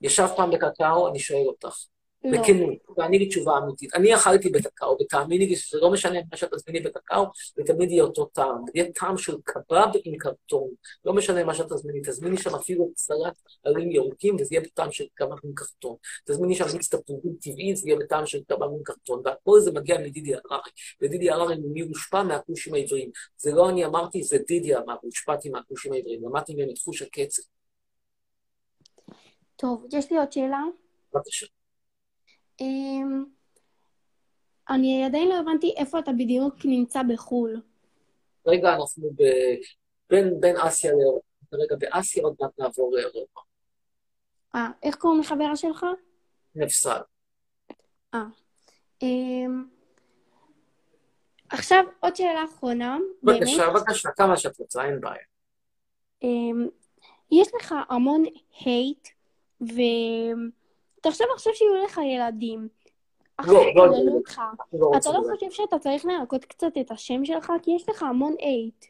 ישבת 0.00 0.30
פעם 0.36 0.50
בקקאו? 0.50 1.08
אני 1.08 1.18
שואל 1.18 1.46
אותך. 1.46 1.76
לא. 2.24 2.38
בכנות, 2.38 2.74
תעני 2.96 3.18
לי 3.18 3.28
תשובה 3.28 3.58
אמיתית. 3.58 3.94
אני 3.94 4.14
אכלתי 4.14 4.50
בקקאו, 4.50 4.96
ותאמיני 5.00 5.46
לי 5.46 5.56
שזה 5.56 5.78
לא 5.80 5.90
משנה 5.92 6.18
מה 6.30 6.36
שאת 6.36 6.54
תזמיני 6.54 6.80
בקקאו, 6.80 7.24
זה 7.56 7.62
תמיד 7.66 7.90
יהיה 7.90 8.02
אותו 8.02 8.24
טעם. 8.24 8.64
יהיה 8.74 8.92
טעם 8.92 9.16
של 9.16 9.36
קבב 9.44 9.88
עם 10.04 10.16
קרטון. 10.18 10.68
לא 11.04 11.12
משנה 11.12 11.44
מה 11.44 11.54
שאת 11.54 11.72
תזמיני, 11.72 12.00
תזמיני 12.00 12.36
שם 12.36 12.54
אפילו 12.54 12.90
סלט 12.96 13.38
עלים 13.64 13.90
ירוקים, 13.90 14.36
וזה 14.40 14.54
יהיה 14.54 14.60
בטעם 14.60 14.92
של 14.92 15.04
קבב 15.14 15.36
עם 15.44 15.52
קרטון. 15.54 15.96
תזמיני 16.24 16.54
שם 16.54 16.64
מיץ 16.72 16.94
תפוזים 16.94 17.32
טבעי, 17.40 17.76
זה 17.76 17.88
יהיה 17.88 17.98
בטעם 17.98 18.26
של 18.26 18.38
קבב 18.48 18.62
עם 18.62 18.82
קרטון. 18.84 19.22
והכל 19.24 19.60
זה 19.60 19.72
מגיע 19.72 19.98
מדידי 19.98 20.34
הררי. 20.34 20.70
ודידי 21.02 21.30
הררי 21.30 21.56
ממי 21.56 21.80
הושפע? 21.80 22.22
מהכושים 22.22 22.74
העבריים. 22.74 23.10
זה 23.36 23.52
לא 23.52 23.70
אני 23.70 23.84
אמרתי, 23.84 24.22
זה 24.22 24.38
דידי 24.46 24.76
אמר, 24.76 24.96
הושפעתי 25.02 25.50
מהכושים 25.50 25.92
העבריים. 25.92 26.24
למדתי 26.24 26.54
מהם 26.54 26.70
את 26.70 26.78
חוש 26.78 27.02
הקצב. 27.02 27.42
טוב, 29.56 29.86
יש 29.92 30.10
לי 30.10 30.18
עוד 30.18 30.32
שאלה. 30.32 30.62
בבקשה. 31.14 31.46
אמ, 32.60 33.24
אני 34.70 35.04
עדיין 35.04 35.28
לא 35.28 35.34
הבנתי 35.38 35.74
איפה 35.76 35.98
אתה 35.98 36.12
בדיוק 36.12 36.54
נמצא 36.64 37.02
בחו"ל. 37.02 37.60
רגע, 38.46 38.74
אנחנו 38.74 39.10
ב... 39.10 39.22
בין, 40.10 40.40
בין 40.40 40.56
אסיה 40.56 40.92
לאירופה. 40.92 41.26
כרגע 41.50 41.76
באסיה, 41.78 42.22
עוד 42.22 42.34
מעט 42.40 42.50
נעבור 42.58 42.92
לאירופה. 42.94 43.40
אה, 44.54 44.70
איך 44.82 44.94
קוראים 44.96 45.20
לחברה 45.20 45.56
שלך? 45.56 45.86
נפסל. 46.54 47.00
אמ, 49.02 49.64
עכשיו 51.50 51.84
עוד 52.00 52.16
שאלה 52.16 52.44
אחרונה. 52.44 52.98
בבקשה, 53.22 53.70
בבקשה, 53.70 54.10
כמה 54.10 54.36
שאת 54.36 54.58
רוצה, 54.58 54.84
אין 54.84 55.00
בעיה. 55.00 55.24
אמ, 56.22 56.68
יש 57.30 57.48
לך 57.54 57.74
המון 57.88 58.24
הייט, 58.64 59.08
ותחשוב 61.06 61.26
עכשיו 61.34 61.54
שיהיו 61.54 61.84
לך 61.84 62.00
ילדים. 62.14 62.68
עכשיו 63.38 63.54
לא, 63.54 63.60
לא, 63.64 63.70
יקללו 63.70 64.06
לא. 64.06 64.12
אותך. 64.12 64.38
אני 64.72 64.80
לא 64.80 64.90
אתה 64.96 65.10
לא 65.10 65.18
לדעת. 65.20 65.34
חושב 65.34 65.50
שאתה 65.50 65.78
צריך 65.78 66.04
לנקות 66.04 66.44
קצת 66.44 66.72
את 66.80 66.90
השם 66.90 67.24
שלך? 67.24 67.52
כי 67.62 67.70
יש 67.70 67.88
לך 67.88 68.02
המון 68.02 68.34
הייט. 68.38 68.84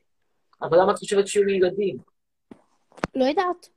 אבל 0.62 0.81
למה 0.81 0.92
את 0.92 0.98
חושבת 0.98 1.27
שיהיו 1.27 1.44
לי 1.44 1.53
ילדים? 1.57 1.96
לא 3.14 3.25
יודעת. 3.25 3.68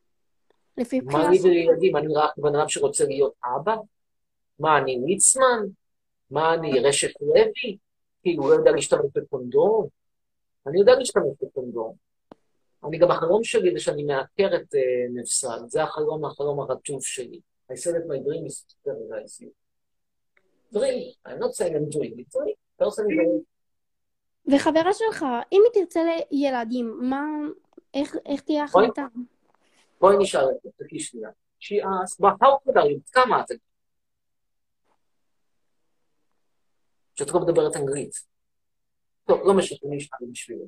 לפי 0.77 0.99
מה 0.99 1.11
בחירה 1.11 1.29
לי 1.29 1.37
שלך. 1.37 1.45
ולילדים? 1.45 1.97
אני 1.97 2.13
רק 2.15 2.31
בן 2.37 2.55
אדם 2.55 2.69
שרוצה 2.69 3.05
להיות 3.05 3.33
אבא? 3.55 3.75
מה, 4.59 4.77
אני 4.77 4.99
ליצמן? 5.05 5.65
מה, 6.31 6.53
אני 6.53 6.79
רשת 6.79 7.21
לוי? 7.21 7.77
כאילו, 8.23 8.49
לא 8.49 8.53
יודע 8.53 8.71
להשתמש 8.71 9.05
בקונדום? 9.15 9.87
אני 10.67 10.79
יודע 10.79 10.95
להשתמש 10.95 11.33
בקונדום. 11.41 11.95
אני 12.87 12.97
גם 12.97 13.11
החלום 13.11 13.43
שלי 13.43 13.73
זה 13.73 13.79
שאני 13.79 14.03
מעקר 14.03 14.55
את 14.55 14.73
uh, 14.73 15.19
נפסל. 15.19 15.59
זה 15.67 15.83
החלום, 15.83 16.25
החלום 16.25 16.59
הרטוב 16.59 17.03
שלי. 17.03 17.39
I 17.71 17.75
said 17.75 17.95
that 17.95 18.07
my 18.07 18.19
dream 18.25 18.45
is 18.45 18.55
to 18.61 18.75
sterilize 18.75 19.35
you. 19.41 19.51
Dream. 20.73 21.13
I'm 21.25 21.39
not 21.39 21.53
saying 21.55 21.75
I'm 21.75 21.89
doing 21.89 22.13
it. 22.19 22.27
Dream. 22.29 22.55
Personally. 22.77 23.43
וחברה 24.47 24.93
שלך, 24.93 25.25
אם 25.51 25.61
היא 25.65 25.83
תרצה 25.83 25.99
לילדים, 26.31 26.97
מה... 27.01 27.21
איך, 27.93 28.15
איך 28.25 28.41
תהיה 28.41 28.65
בואי. 28.71 28.83
ההחלטה? 28.83 29.07
בואי 29.99 30.15
נשאל 30.19 30.41
את 30.41 30.61
זה, 30.63 30.69
תקי 30.75 30.99
שנייה. 30.99 31.29
She 31.59 31.75
asked, 31.81 32.19
well, 32.19 32.35
how 32.41 32.71
are 32.75 32.85
you? 32.85 32.99
כמה 33.11 33.41
את? 33.41 33.45
שאת 37.15 37.27
לא 37.33 37.39
מדברת 37.39 37.75
אנגלית. 37.75 38.11
טוב, 39.27 39.39
לא 39.45 39.53
משנה, 39.57 39.77
אני 39.87 39.97
אשאל 39.97 40.27
בשבילי. 40.31 40.65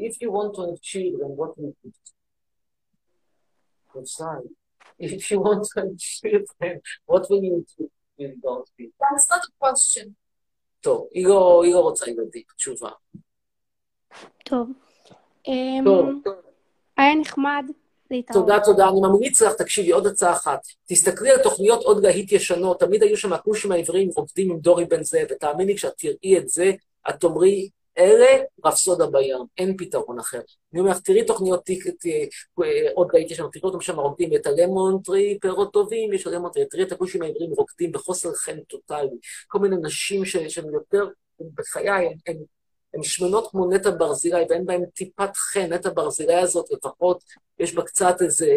If 0.00 0.14
you 0.22 0.30
want 0.30 0.54
to 0.54 0.60
have 0.60 0.80
children, 0.82 1.30
what 1.36 1.58
will 1.58 1.74
you 1.84 1.90
do? 1.90 1.90
Outside. 3.96 4.48
If 5.00 5.30
you 5.30 5.38
want 5.40 5.62
to 5.64 5.80
have 5.80 5.96
children, 5.98 6.80
what 7.06 7.22
will 7.30 7.42
you 7.42 7.64
do 7.76 7.90
with 8.18 8.34
those 8.42 8.68
people? 8.76 8.98
That's 9.00 9.28
not 9.30 9.42
a 9.48 9.52
question. 9.58 10.08
טוב, 10.80 11.08
היא 11.12 11.26
לא, 11.26 11.62
היא 11.64 11.74
לא 11.74 11.80
רוצה 11.80 12.10
ילדים, 12.10 12.42
תשובה. 12.56 12.90
טוב. 14.44 14.68
אמ, 15.48 15.84
טוב, 16.24 16.34
היה 16.96 17.14
נחמד 17.14 17.64
להתראות. 18.10 18.46
תודה, 18.46 18.60
תודה. 18.64 18.88
אני 18.88 19.00
ממליץ 19.00 19.42
לך, 19.42 19.52
תקשיבי, 19.52 19.90
עוד 19.90 20.06
הצעה 20.06 20.32
אחת. 20.32 20.60
תסתכלי 20.86 21.30
על 21.30 21.42
תוכניות 21.42 21.82
עוד 21.82 22.02
להיט 22.02 22.32
ישנות, 22.32 22.80
תמיד 22.80 23.02
היו 23.02 23.16
שם 23.16 23.32
הכושים 23.32 23.72
העבריים 23.72 24.10
רוקדים 24.16 24.50
עם 24.50 24.58
דורי 24.58 24.84
בן 24.84 25.02
זאב, 25.02 25.26
ותאמיני, 25.30 25.76
כשאת 25.76 25.92
תראי 25.96 26.38
את 26.38 26.48
זה, 26.48 26.72
את 27.08 27.14
תאמרי, 27.20 27.68
אלה 27.98 28.26
רפסודה 28.64 29.06
בים, 29.06 29.38
אין 29.58 29.76
פתרון 29.76 30.18
אחר. 30.18 30.40
אני 30.72 30.80
אומר 30.80 30.90
לך, 30.90 31.00
תראי 31.00 31.24
תוכניות 31.24 31.64
טיק- 31.64 31.88
ט- 31.88 32.06
אה, 32.62 32.90
עוד 32.94 33.08
להיט 33.12 33.30
ישנות, 33.30 33.52
תראי 33.52 33.64
אותם 33.64 33.80
שם 33.80 34.00
רוקדים 34.00 34.34
את 34.36 34.46
ה 34.46 34.55
Lemon 34.55 34.98
Tree, 35.04 35.38
פירות 35.40 35.72
טובים, 35.72 36.12
יש 36.12 36.26
ה 36.26 36.30
Lemon 36.30 36.50
Tree, 36.52 36.66
תראי 36.66 36.82
את 36.82 36.92
הכושים 36.92 37.22
העבריים 37.22 37.50
רוקדים 37.50 37.92
בחוסר 37.92 38.32
חן 38.34 38.60
טוטאלי. 38.60 39.16
כל 39.48 39.58
מיני 39.58 39.76
נשים 39.82 40.24
שהן 40.24 40.72
יותר, 40.72 41.08
בחיי, 41.54 42.08
הן- 42.26 43.02
שמנות 43.02 43.50
כמו 43.50 43.70
נטע 43.70 43.90
ברזילי, 43.90 44.42
ואין 44.48 44.66
בהן 44.66 44.84
טיפת 44.94 45.36
חן. 45.36 45.72
נטע 45.72 45.90
ברזילי 45.94 46.34
הזאת 46.34 46.66
לפחות, 46.70 47.24
יש 47.58 47.74
בה 47.74 47.82
קצת 47.82 48.16
איזה, 48.22 48.52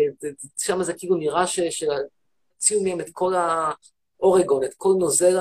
שם 0.57 0.83
זה 0.83 0.93
כאילו 0.93 1.15
נראה 1.15 1.47
ש- 1.47 1.59
שהוציאו 1.59 2.83
מהם 2.83 3.01
את 3.01 3.09
כל 3.11 3.33
האורגון, 4.19 4.63
את 4.63 4.73
כל 4.77 4.93
נוזל 4.99 5.37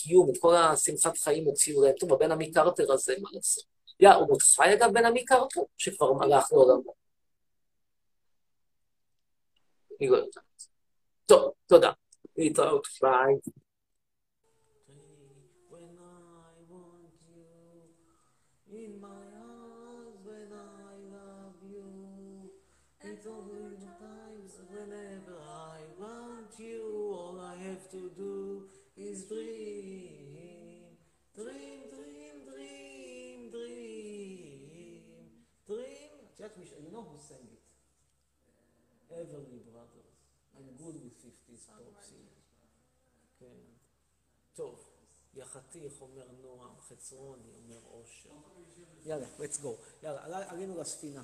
הקיום, 0.00 0.30
את 0.30 0.34
כל 0.40 0.54
השמחת 0.56 1.18
חיים 1.18 1.44
הוציאו 1.44 1.82
להם. 1.82 1.94
טוב, 2.00 2.12
הבן 2.12 2.32
עמי 2.32 2.52
קרטר 2.52 2.92
הזה, 2.92 3.14
מה 3.22 3.28
לעשות? 3.32 3.64
יא, 4.00 4.10
הוא 4.10 4.30
עוד 4.30 4.42
חי 4.42 4.74
אגב, 4.74 4.90
בן 4.94 5.04
עמי 5.04 5.24
קרטר, 5.24 5.60
שכבר 5.78 6.22
הלך 6.22 6.52
לעולמו. 6.52 6.94
אני 10.00 10.08
לא 10.08 10.16
יודעת. 10.16 10.66
טוב, 11.26 11.52
תודה. 11.66 11.92
להתראות, 12.36 12.86
ביי. 13.02 13.34
Whenever 24.74 25.38
I 25.76 25.80
want 26.02 26.52
you, 26.58 26.82
all 27.18 27.36
I 27.52 27.54
have 27.68 27.84
to 27.96 28.02
do 28.24 28.34
is 28.96 29.24
dream, 29.30 29.59
יודעת, 36.50 36.58
מישהו- 36.58 36.78
you 36.78 36.92
know 36.92 37.04
who 37.08 37.32
sang 37.32 37.46
it? 37.54 37.60
Everly 39.10 39.60
Brothers. 39.72 40.10
I'm 40.56 40.82
good 40.82 40.94
with 40.94 41.14
50s 41.22 41.66
pop 41.68 42.04
singers. 42.04 42.40
כן. 43.38 43.56
טוב, 44.54 44.88
יחתיך, 45.34 46.00
אומר 46.00 46.30
נועם, 46.30 46.80
חצרוני, 46.80 47.54
אומר 47.54 47.80
אושר. 47.84 48.30
יאללה, 49.04 49.26
let's 49.38 49.62
go. 49.62 49.68
יאללה, 50.02 50.50
עלינו 50.50 50.80
לספינה. 50.80 51.22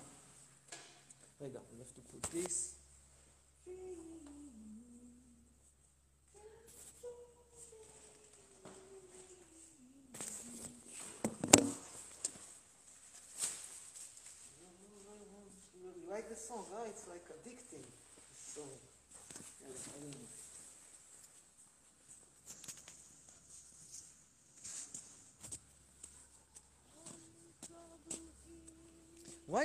רגע, 1.41 1.61
we 1.61 1.75
have 1.83 1.99
to 1.99 2.13
put 2.13 2.31
this. 2.33 2.76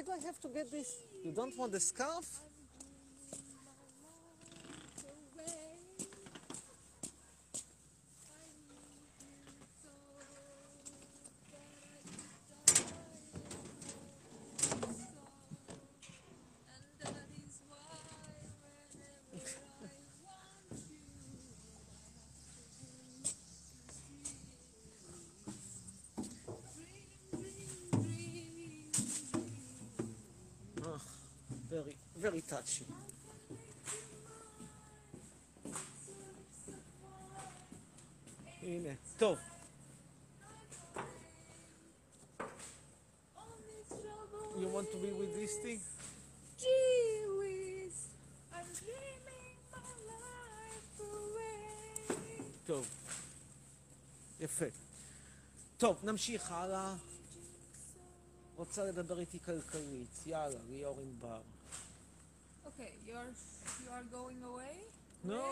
Why 0.02 0.06
do 0.16 0.20
I 0.20 0.26
have 0.26 0.40
to 0.40 0.50
get 0.50 0.72
this? 0.72 1.04
You 1.24 1.32
don't 1.32 1.56
want 1.60 1.74
the 1.74 1.80
scarf? 1.80 2.26
Very, 32.22 32.42
touchy. 32.42 32.86
הנה, 38.62 38.94
טוב. 39.18 39.38
You 44.56 44.68
want 44.68 44.92
to 44.92 44.98
be 44.98 45.12
with 45.20 45.34
this 45.36 45.56
thing? 45.64 45.80
I'm 48.54 48.68
my 49.74 49.84
life. 50.12 51.02
טוב. 52.66 52.88
יפה. 54.40 54.66
טוב, 55.78 55.98
נמשיך 56.04 56.52
הלאה. 56.52 56.96
רוצה 58.56 58.84
לדבר 58.84 59.20
איתי 59.20 59.40
כלכלית. 59.40 60.10
יאללה, 60.26 60.60
ליאור 60.70 61.00
ענבר. 61.00 61.42
Okay, 62.71 62.93
you're 63.07 63.31
you 63.83 63.91
are 63.97 64.05
going 64.19 64.41
away? 64.43 64.77
No. 65.25 65.43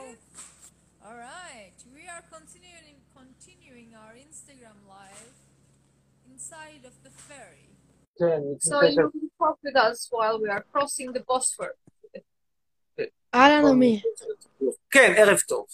All 1.06 1.16
right. 1.16 1.76
We 1.96 2.02
are 2.14 2.22
continuing 2.36 2.96
continuing 3.20 3.90
our 4.02 4.14
Instagram 4.26 4.76
live 4.88 5.32
inside 6.30 6.82
of 6.90 6.94
the 7.04 7.10
ferry. 7.28 7.68
כן, 8.18 8.40
So 8.60 8.82
you 8.82 9.10
will 9.12 9.30
talk 9.38 9.58
with 9.62 9.76
us 9.76 10.08
while 10.10 10.36
we 10.42 10.48
are 10.48 10.64
crossing 10.72 11.12
the 11.12 11.20
Bosphorus. 11.30 11.78
אהלן 13.34 13.64
אמיר, 13.72 14.00
כן, 14.90 15.12
ערב 15.16 15.38
טוב. 15.48 15.66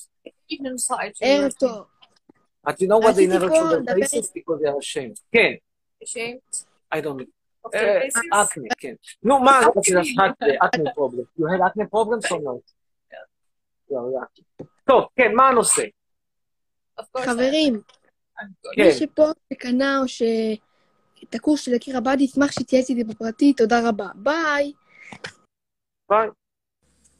Inside. 0.52 1.12
ערב 1.20 1.52
טוב. 1.52 1.86
But 2.66 2.72
you 2.80 2.86
know 2.88 2.98
what 2.98 3.14
they 3.16 3.26
רציתי 3.26 3.32
never 3.38 3.48
פה 3.48 3.54
show 3.54 3.70
their 3.70 3.80
לדבר- 3.80 4.06
faces 4.06 4.30
because 4.30 4.58
they 4.60 4.68
are 4.68 4.78
ashamed. 4.78 5.16
כן, 5.32 5.52
Ashamed 6.04 6.64
I 6.94 7.00
don't 7.00 7.16
know. 7.18 7.26
Their 7.71 8.09
אה? 8.33 8.43
אקנה, 8.43 8.67
כן. 8.77 8.93
נו, 9.23 9.39
מה, 9.39 9.61
אקנה 10.65 10.93
פרובלם. 10.95 11.23
You 11.39 11.43
had 11.43 11.61
acne 11.61 11.85
problems 11.93 12.31
or 12.31 12.39
not? 12.39 12.73
טוב, 14.85 15.05
כן, 15.15 15.35
מה 15.35 15.47
הנושא? 15.47 15.83
חברים, 17.17 17.73
good. 17.75 17.81
כן. 18.75 18.83
מי 18.83 18.93
שפה 18.93 19.25
שקנה 19.53 19.99
או 20.01 20.07
שאת 20.07 21.35
הקורס 21.35 21.61
של 21.61 21.73
יקיר 21.73 21.97
עבד, 21.97 22.17
ישמח 22.19 22.51
שיתייעץ 22.51 22.89
איתי 22.89 23.03
בפרטי, 23.03 23.53
תודה 23.53 23.89
רבה. 23.89 24.07
ביי. 24.15 24.73
ביי. 26.09 26.27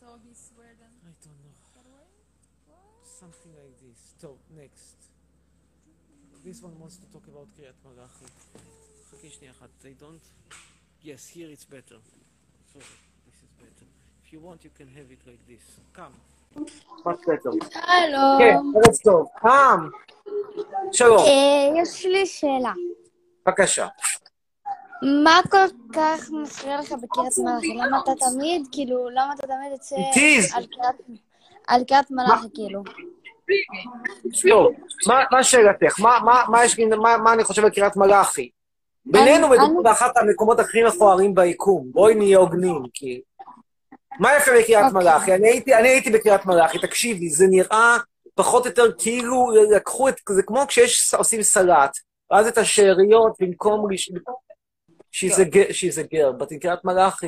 So 0.02 0.06
he's 0.24 0.52
where 0.58 0.76
then? 0.80 0.94
I 1.04 1.12
don't 1.24 1.40
know. 1.44 1.56
Something 3.22 3.54
like 3.60 3.76
this. 3.82 4.14
טוב, 4.22 4.38
next. 4.52 4.96
This 6.46 6.62
one 6.64 6.76
wants 6.80 6.98
to 6.98 7.06
talk 7.14 7.28
about 7.28 7.48
קריית 7.58 7.76
מלאכי. 7.86 8.26
חכי 9.12 9.30
שנייה 9.30 9.52
אחת. 9.52 9.70
They 9.82 10.02
don't... 10.02 10.35
Yes, 11.06 11.24
here 11.36 11.50
it's 11.56 11.66
better. 11.76 11.98
Sorry, 12.74 12.96
this 13.26 13.38
is 13.46 13.52
better. 13.64 13.88
If 14.24 14.28
you 14.34 14.40
want, 14.48 14.60
you 14.66 14.72
can 14.80 14.88
have 14.98 15.10
it 15.16 15.22
like 15.30 15.44
this. 15.52 15.64
Come. 15.98 16.16
Much 17.06 17.22
better. 17.30 17.52
שלום. 17.74 18.38
כן, 18.40 18.58
ערב 18.76 18.96
טוב. 19.04 19.28
קם. 19.36 19.90
שלום, 20.92 21.26
יש 21.82 22.06
לי 22.06 22.26
שאלה. 22.26 22.74
בבקשה. 23.48 23.88
מה 25.24 25.40
כל 25.52 25.58
כך 25.94 26.30
מפריע 26.44 26.80
לך 26.80 26.92
בקריית 26.92 27.34
מלאכי? 27.38 27.68
למה 27.78 28.00
אתה 28.04 28.12
תמיד, 28.20 28.68
כאילו, 28.72 29.10
למה 29.10 29.34
אתה 29.34 29.48
תמיד 29.48 29.72
יוצא. 29.72 29.96
על 31.68 31.84
קריית- 31.84 32.12
מלאכי, 32.12 32.48
כאילו? 32.54 32.84
טוב, 34.50 34.74
מה- 35.08 35.24
מה 35.32 35.44
שאלתך? 35.44 36.00
מה 36.00 37.34
אני 37.34 37.44
חושב 37.44 37.64
על 37.66 37.70
קריית 37.70 37.96
מלאכי? 37.96 38.50
בינינו 39.06 39.48
מדובר 39.50 39.82
באחת 39.84 40.18
המקומות 40.18 40.60
הכי 40.60 40.84
מכוערים 40.84 41.36
ביקום. 41.36 41.88
בואי 41.92 42.16
נהיה 42.16 42.38
הוגנים, 42.38 42.84
כי... 42.94 43.22
מה 44.20 44.36
יפה 44.38 44.52
בקריית 44.60 44.86
אוקיי. 44.86 45.02
מלאכי? 45.02 45.34
אני 45.34 45.48
הייתי, 45.48 45.76
אני 45.76 45.88
הייתי 45.88 46.10
בקריית 46.10 46.46
מלאכי, 46.46 46.80
תקשיבי, 46.80 47.30
זה 47.30 47.46
נראה 47.50 47.98
פחות 48.36 48.66
או 48.66 48.70
יותר 48.70 48.92
כאילו 48.98 49.52
לקחו 49.76 50.10
את... 50.10 50.16
זה 50.30 50.44
כמו 50.44 50.68
כשיש, 50.68 51.14
עושים 51.14 51.44
סלט, 51.44 51.98
ואז 52.32 52.48
את 52.48 52.58
השאריות 52.58 53.34
במקום... 53.40 53.88
She's 55.16 55.98
a, 55.98 56.04
girl, 56.14 56.34
but 56.40 56.52
in 56.52 56.60
קריית 56.60 56.86
מלאכי, 56.86 57.28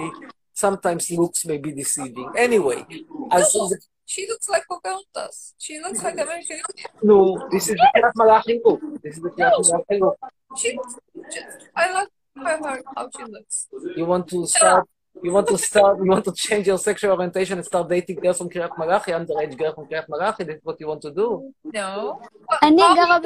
sometimes 0.60 1.12
looks 1.12 1.46
may 1.46 1.58
be 1.58 1.72
deceiving. 1.72 2.36
Anyway, 2.36 2.96
אז 3.32 3.44
זה 3.70 3.76
She 4.14 4.22
looks 4.32 4.48
like 4.54 4.64
Pocahontas. 4.72 5.54
She 5.66 5.74
looks 5.84 6.02
like 6.06 6.18
American 6.26 6.58
Indian. 6.64 6.92
נו, 7.04 7.36
this 7.52 7.64
is 7.64 7.76
the 7.82 7.88
קריית 7.94 8.16
מלאכי 8.16 8.60
look. 8.66 8.80
This 9.04 9.18
is 9.18 9.22
the 9.22 9.32
מלאכי 9.38 10.00
look. 10.02 10.18
She 10.56 10.70
just, 11.34 11.58
I 11.76 11.86
like 11.96 12.12
her, 12.46 12.82
how 12.96 13.06
she 13.16 13.24
looks. 13.36 13.68
You 13.98 14.06
want 14.06 14.26
to 14.34 14.48
start, 14.48 14.86
you 15.26 15.32
want 15.38 15.48
to 15.54 15.58
start, 15.58 15.94
you 16.04 16.10
want 16.16 16.26
to 16.30 16.34
change 16.46 16.66
your 16.72 16.80
sexual 16.88 17.12
orientation 17.16 17.56
and 17.60 17.66
start 17.72 17.90
dating 17.90 18.20
girls 18.24 18.38
from 18.38 18.50
קריית 18.50 18.72
מלאכי, 18.78 19.12
underage 19.14 19.56
girl 19.58 19.74
from 19.76 19.86
מלאכי, 20.10 20.44
this 20.44 20.56
is 20.56 20.64
what 20.64 20.78
you 20.80 20.88
want 20.88 21.02
to 21.02 21.12
do. 21.12 21.28
No. 21.76 22.20
אני 22.64 22.82
גרה 22.96 23.20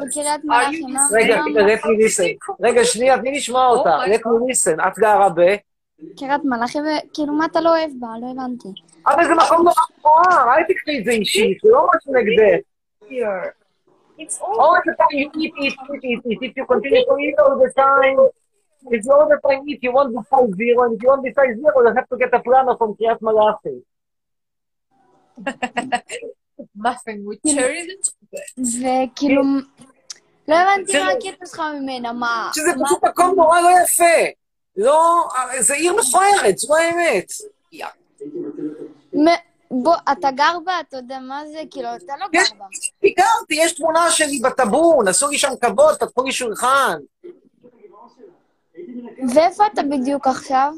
בקריית 0.00 0.42
Are 0.42 0.44
מלאכי? 0.44 0.82
רגע, 1.12 1.40
let 1.42 1.82
me 1.84 1.94
listen. 2.04 2.54
רגע, 2.62 2.84
שנייה, 2.84 3.18
תני 3.18 3.36
לשמוע 3.36 3.66
אותה. 3.66 3.98
Oh 4.04 4.08
let 4.08 4.20
me 4.20 4.52
listen. 4.52 4.88
את 4.88 4.98
גרה 4.98 5.28
ב... 5.28 5.40
קריית 6.18 6.44
מלאכי, 6.44 6.78
וכאילו, 6.78 7.32
מה 7.32 7.44
אתה 7.44 7.60
לא 7.60 7.68
אוהב 7.68 7.90
בה? 7.98 8.08
לא 8.20 8.30
הבנתי. 8.30 8.68
אבל 9.08 9.24
זה 9.24 9.34
מקום 9.34 9.58
נורא 9.58 9.82
מכוער, 9.98 10.54
אל 10.54 10.64
תקחי 10.68 10.98
את 10.98 11.04
זה 11.04 11.10
אישית, 11.10 11.58
זה 11.62 11.68
לא 11.72 11.86
משהו 11.94 12.12
נגדך. 12.12 12.58
It's 14.20 14.38
all 14.40 14.60
All 14.60 14.80
the 14.86 14.94
time 15.00 15.16
you 15.20 15.28
eat, 15.42 15.52
eat, 15.64 15.76
eat, 15.94 16.04
eat, 16.10 16.20
eat. 16.30 16.38
If 16.46 16.56
you 16.56 16.64
continue 16.66 17.04
to 17.10 17.14
eat 17.24 17.36
all 17.42 17.56
the 17.64 17.70
time, 17.84 18.18
if 18.96 19.04
you 19.04 19.12
all 19.12 19.28
the 19.32 19.38
time 19.46 19.62
eat, 19.70 19.80
you 19.84 19.92
won't 19.96 20.10
be 20.14 20.20
size 20.30 20.52
zero, 20.60 20.80
and 20.84 20.92
if 20.96 21.02
you 21.02 21.08
won't 21.10 21.22
be 21.26 21.32
size 21.38 21.56
zero, 21.60 21.78
you 21.86 21.92
have 21.98 22.08
to 22.12 22.16
get 22.22 22.34
a 22.38 22.40
planner 22.46 22.76
from 22.80 22.90
קריית 22.98 23.22
מלאכי. 23.22 23.76
muffin 26.76 27.18
with 27.28 27.40
cherries. 27.52 28.04
וכאילו, 28.58 29.42
לא 30.48 30.54
הבנתי. 30.54 30.98
מה 30.98 31.10
הקטע 31.12 31.46
שלך 31.46 31.62
ממנה, 31.80 32.12
מה? 32.12 32.50
שזה 32.54 32.70
פשוט 32.84 33.04
מקום 33.04 33.34
נורא 33.36 33.60
לא 33.60 33.68
יפה. 33.84 34.18
לא, 34.76 35.28
זה 35.58 35.74
עיר 35.74 35.92
מכוערת, 35.96 36.58
זו 36.58 36.76
האמת. 36.76 37.32
בוא, 39.70 39.96
אתה 40.12 40.30
גר 40.30 40.58
בה, 40.64 40.72
אתה 40.80 40.96
יודע 40.96 41.18
מה 41.18 41.42
זה? 41.46 41.62
כאילו, 41.70 41.88
אתה 41.96 42.12
לא 42.20 42.26
גר 42.32 42.56
בה. 42.58 42.64
ביקרתי, 43.02 43.54
יש 43.54 43.72
תמונה 43.72 44.10
שלי 44.10 44.40
בטאבון, 44.44 45.08
עשו 45.08 45.28
לי 45.28 45.38
שם 45.38 45.52
כבוד, 45.60 45.98
פתחו 45.98 46.24
לי 46.24 46.32
שולחן. 46.32 46.98
ואיפה 49.34 49.66
אתה 49.66 49.82
בדיוק 49.82 50.26
עכשיו? 50.26 50.72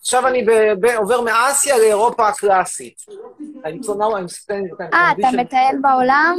עכשיו 0.00 0.26
אני 0.26 0.46
עובר 0.96 1.20
מאסיה 1.20 1.78
לאירופה 1.78 2.28
הקלאסית. 2.28 3.06
אני 3.64 3.80
I'm 3.80 4.28
staying 4.28 4.80
in 4.80 4.94
אה, 4.94 5.12
אתה 5.12 5.28
מטייל 5.36 5.78
בעולם? 5.80 6.38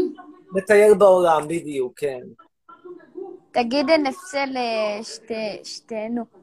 מטייל 0.51 0.93
בעולם, 0.93 1.47
בדיוק, 1.47 1.93
כן. 1.95 2.19
תגיד 3.51 3.89
נפסה 3.89 4.43
לשתינו. 4.47 6.36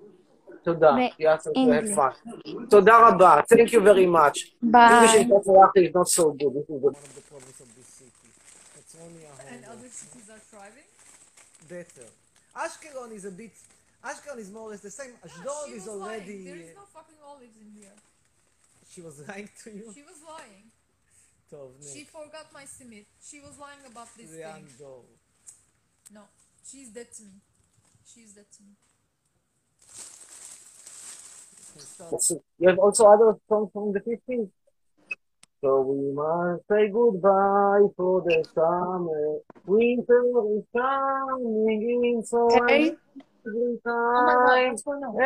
תודה. 0.67 0.89
ב- 0.99 1.13
Yes, 1.25 1.47
I 1.47 1.51
English. 1.61 1.89
had 1.89 1.95
fun. 1.97 2.65
תודה 2.75 2.95
רבה. 3.07 3.31
Thank 3.53 3.69
you 3.75 3.81
very 3.89 4.07
much. 4.17 4.37
ביי. 4.75 4.89
English 4.93 5.15
in 5.21 5.27
Katsuyaki 5.33 5.81
is 5.87 5.93
not 5.99 6.07
so 6.17 6.25
good. 6.41 6.53
This 6.59 6.67
is 6.75 6.79
one 6.87 6.95
of 7.07 7.13
the 7.19 7.25
problems 7.31 7.59
of 7.65 7.69
this 7.77 7.89
city. 7.99 8.29
It's 8.79 8.95
only 9.05 9.23
a 9.31 9.33
And 9.53 9.59
other 9.73 9.89
cities 10.01 10.27
are 10.35 10.43
thriving? 10.51 10.87
better. 11.75 12.07
Ashkelon 12.65 13.11
is 13.17 13.25
a 13.31 13.33
bit... 13.41 13.53
Ashkelon 14.09 14.39
is 14.43 14.49
more 14.55 14.65
or 14.67 14.71
less 14.73 14.83
the 14.89 14.95
same. 15.01 15.13
Ashdod 15.27 15.65
She 15.67 15.73
is 15.79 15.85
was 15.85 15.87
lying. 15.87 16.03
already... 16.03 16.37
There 16.49 16.61
is 16.65 16.71
no 16.81 16.85
fucking 16.97 17.19
olives 17.31 17.57
in 17.63 17.69
here. 17.79 17.95
She 18.91 19.01
was 19.07 19.15
lying 19.27 19.49
to 19.63 19.69
you? 19.79 19.85
She 19.97 20.03
was 20.11 20.19
lying. 20.33 20.65
טוב, 21.51 21.67
She 21.91 22.01
next. 22.01 22.11
forgot 22.17 22.47
my 22.57 22.63
simit. 22.75 23.05
She 23.29 23.37
was 23.45 23.53
lying 23.65 23.83
about 23.91 24.09
this 24.17 24.29
ליאן 24.37 24.63
thing. 24.65 24.77
דור. 24.79 24.99
No, 26.17 26.23
she's 26.69 26.89
dead 26.97 27.09
to 27.17 27.23
me. 27.29 27.37
She's 28.11 28.31
dead 28.37 28.49
to 28.57 28.61
me. 28.67 28.73
See. 31.78 32.36
You 32.58 32.68
have 32.68 32.78
also 32.78 33.06
other 33.06 33.36
songs 33.48 33.70
from 33.72 33.92
the 33.92 34.00
50s? 34.00 34.48
So 35.60 35.80
we 35.80 36.12
must 36.12 36.62
say 36.70 36.88
goodbye 36.90 37.86
for 37.96 38.22
the 38.26 38.44
summer. 38.54 39.26
Winter 39.66 40.22
is 40.56 40.64
coming 40.76 41.82
in, 42.14 42.22
so 42.22 42.38
Hey. 42.68 42.94
every 43.46 43.76
time, 43.84 44.76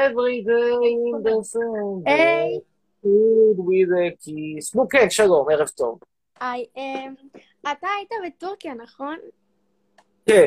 every 0.07 0.43
day 0.43 0.79
in 1.11 1.23
December. 1.23 2.11
היי. 2.11 2.61
Filled 3.03 3.59
with 3.69 3.91
a 4.05 4.11
kiss. 4.23 4.77
נו 4.77 4.89
כן, 4.89 5.11
שלום, 5.11 5.51
ערב 5.51 5.69
טוב. 5.69 5.99
היי, 6.41 6.67
אמ, 6.77 7.15
אתה 7.63 7.87
היית 7.99 8.11
בטורקיה, 8.27 8.75
נכון? 8.75 9.17
כן, 10.27 10.35
אה, 10.35 10.47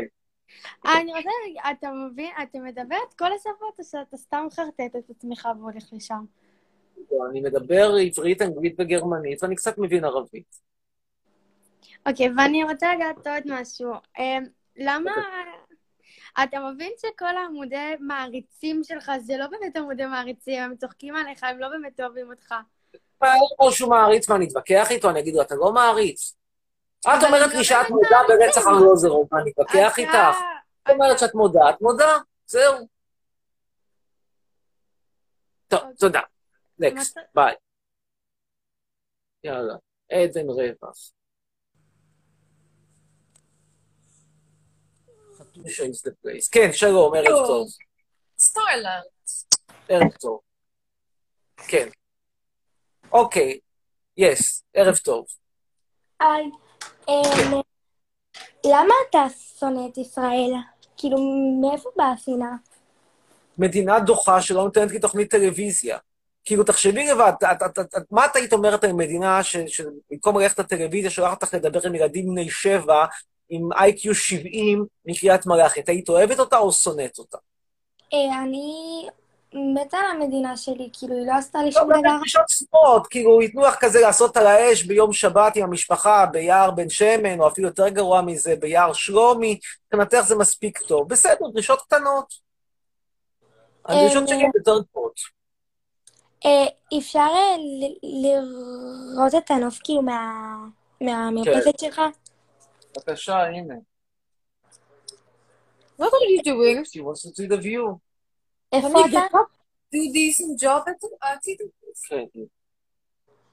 אני 0.86 1.12
רוצה 1.12 1.30
להגיד, 1.44 1.62
אתה 1.72 1.92
מבין, 1.92 2.32
אתה 2.44 2.60
מדבר 2.60 2.96
את 3.10 3.14
כל 3.14 3.34
השפות, 3.34 3.80
או 3.80 3.84
שאתה 3.84 4.18
סתם 4.18 4.44
מחרטט 4.48 4.96
את 4.96 5.10
עצמך 5.10 5.48
והולך 5.60 5.84
לשם? 5.92 6.26
אני 7.30 7.42
מדבר 7.42 7.92
עברית, 8.16 8.42
אנגלית 8.42 8.76
וגרמנית, 8.80 9.44
ואני 9.44 9.56
קצת 9.56 9.78
מבין 9.78 10.06
ערבית. 10.06 10.56
אוקיי, 12.06 12.30
ואני 12.38 12.64
רוצה 12.64 12.96
לדעת 12.96 13.28
עוד 13.28 13.44
משהו. 13.46 13.92
אמ, 14.20 14.44
למה... 14.76 15.12
אתה 16.44 16.60
מבין 16.60 16.92
שכל 16.98 17.38
העמודי 17.38 17.96
מעריצים 18.00 18.84
שלך 18.84 19.12
זה 19.20 19.38
לא 19.38 19.48
באמת 19.48 19.78
עמודי 19.78 20.06
מעריצים, 20.06 20.60
הם 20.60 20.76
צוחקים 20.76 21.16
עליך, 21.16 21.44
הם 21.44 21.60
לא 21.60 21.68
באמת 21.70 22.00
אוהבים 22.00 22.30
אותך. 22.32 22.56
או 23.60 23.72
שהוא 23.72 23.90
מעריץ, 23.90 24.30
מה, 24.30 24.38
נתווכח 24.38 24.92
איתו? 24.92 25.10
אני 25.10 25.20
אגיד 25.20 25.34
לו, 25.36 25.42
אתה 25.42 25.56
לא 25.56 25.74
מעריץ. 25.74 26.41
את 27.08 27.24
אומרת 27.28 27.50
אני 27.50 27.58
לי 27.58 27.64
שאת 27.64 27.90
מודה. 27.90 28.18
ברצח 28.28 28.62
ארלוזרוב, 28.68 29.28
מה, 29.32 29.40
נתווכח 29.46 29.94
אתה- 29.94 30.02
איתך? 30.02 30.38
את 30.84 30.90
אומרת 30.90 31.20
שאת 31.20 31.34
מודה, 31.36 31.70
את 31.70 31.82
מודה, 31.82 32.18
זהו. 32.46 32.88
טוב, 35.68 35.80
אוקיי. 35.80 35.96
תודה. 36.00 36.20
נקסט, 36.80 37.18
ביי. 37.36 37.56
יאללה, 39.44 39.74
עדן 40.12 40.50
רווח. 40.50 41.12
כן, 46.52 46.70
שלום, 46.74 47.14
ערב. 47.16 47.48
טוב. 47.48 47.68
Starland. 48.42 49.32
ערב 49.90 50.12
טוב. 50.22 50.40
כן. 51.68 51.88
אוקיי, 53.12 53.60
יס, 54.18 54.64
ערב 54.74 54.98
טוב. 54.98 55.26
היי, 56.20 56.46
למה 58.66 58.94
אתה 59.10 59.26
שונא 59.60 59.88
את 59.92 59.98
ישראל? 59.98 60.52
כאילו, 60.98 61.18
מאיפה 61.62 61.90
באה 61.96 62.12
השנאה? 62.12 62.52
מדינה 63.58 64.00
דוחה 64.00 64.42
שלא 64.42 64.64
נותנת 64.64 64.92
לי 64.92 65.00
תוכנית 65.00 65.32
טלוויזיה. 65.32 65.98
כאילו, 66.46 66.64
תחשבי 66.64 67.08
לבד, 67.08 67.32
את- 67.44 67.62
את- 67.62 67.80
את- 67.80 67.96
את- 67.98 68.12
מה 68.12 68.26
את 68.26 68.36
היית 68.36 68.54
אומרת 68.54 68.84
על 68.84 68.94
מדינה 68.94 69.44
שבמקום 69.44 70.40
ללכת 70.40 70.60
לטלוויזיה, 70.60 71.10
שולחת 71.10 71.44
אותך 71.44 71.54
לדבר 71.54 71.80
עם 71.88 71.96
ילדים 71.96 72.26
בני 72.26 72.50
שבע, 72.50 73.06
עם 73.50 73.70
איי-קיו 73.74 74.16
70 74.16 74.86
מקריית 75.06 75.46
מלאכי, 75.46 75.82
היית 75.88 76.10
אוהבת 76.10 76.40
אותה 76.40 76.58
או 76.58 76.72
שונאת 76.72 77.18
אותה? 77.20 77.38
אה, 78.14 78.44
אני 78.44 79.08
מתה 79.54 79.98
על 79.98 80.22
המדינה 80.22 80.58
שלי, 80.58 80.90
כאילו, 80.94 81.16
היא 81.16 81.28
לא 81.28 81.34
עשתה 81.34 81.60
לי 81.60 81.66
לא, 81.66 81.72
שום 81.72 81.90
באמת 81.90 82.04
דבר. 82.04 82.18
דרישות 82.20 82.50
ספורט, 82.50 83.08
כאילו, 83.10 83.42
ייתנו 83.42 83.62
לך 83.62 83.76
כזה 83.80 84.00
לעשות 84.00 84.38
על 84.38 84.48
האש 84.48 84.84
ביום 84.84 85.14
שבת 85.14 85.56
עם 85.56 85.64
המשפחה 85.64 86.26
ביער 86.26 86.72
בן 86.72 86.90
שמן, 86.90 87.40
או 87.40 87.48
אפילו 87.48 87.68
יותר 87.68 87.90
גרוע 87.90 88.22
מזה, 88.22 88.56
ביער 88.56 88.94
שלומי, 88.94 89.60
מבחינתך 89.86 90.22
זה 90.28 90.36
מספיק 90.36 90.78
טוב. 90.80 91.10
בסדר, 91.10 91.48
דרישות 91.54 91.82
קטנות. 91.82 92.34
הדרישות 93.86 94.24
אה, 94.24 94.28
שלי 94.28 94.44
הן 94.44 94.52
יותר 94.56 94.80
גבוהות. 94.92 95.20
אה, 96.46 96.98
אפשר 96.98 97.20
אה, 97.20 97.58
ל- 97.58 98.26
לראות 98.26 99.36
את 99.38 99.52
הנוף, 99.52 99.80
כאילו, 99.84 100.02
מה- 100.02 100.66
מהמרפסת 101.02 101.80
שלך? 101.80 102.02
בבקשה, 102.98 103.44
הנה. 103.44 103.76
What 106.00 106.04
are 106.06 106.28
you 106.38 106.44
doing? 106.46 106.86
She 106.86 107.02
wants 107.02 107.22
to 107.22 107.30
see 107.30 107.48
the 107.48 107.62
view. 107.62 108.11
איפה 108.72 108.88
אתה? 109.10 109.38
Do 109.94 109.98
decent 109.98 110.62
job 110.62 110.88
at 110.88 111.04
at 111.24 111.48
it. 111.48 111.62
כן, 112.10 112.26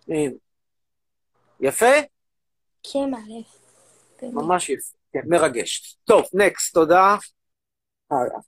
כן. 0.06 0.30
יפה? 1.60 1.86
כן, 2.82 3.10
מאלף. 3.10 3.58
באמת. 4.22 4.34
ממש 4.34 4.68
יפה. 4.68 4.96
כן, 5.12 5.20
מרגש. 5.26 5.98
טוב, 6.04 6.24
נקסט, 6.34 6.74
תודה. 6.74 7.16
הלאה. 8.10 8.38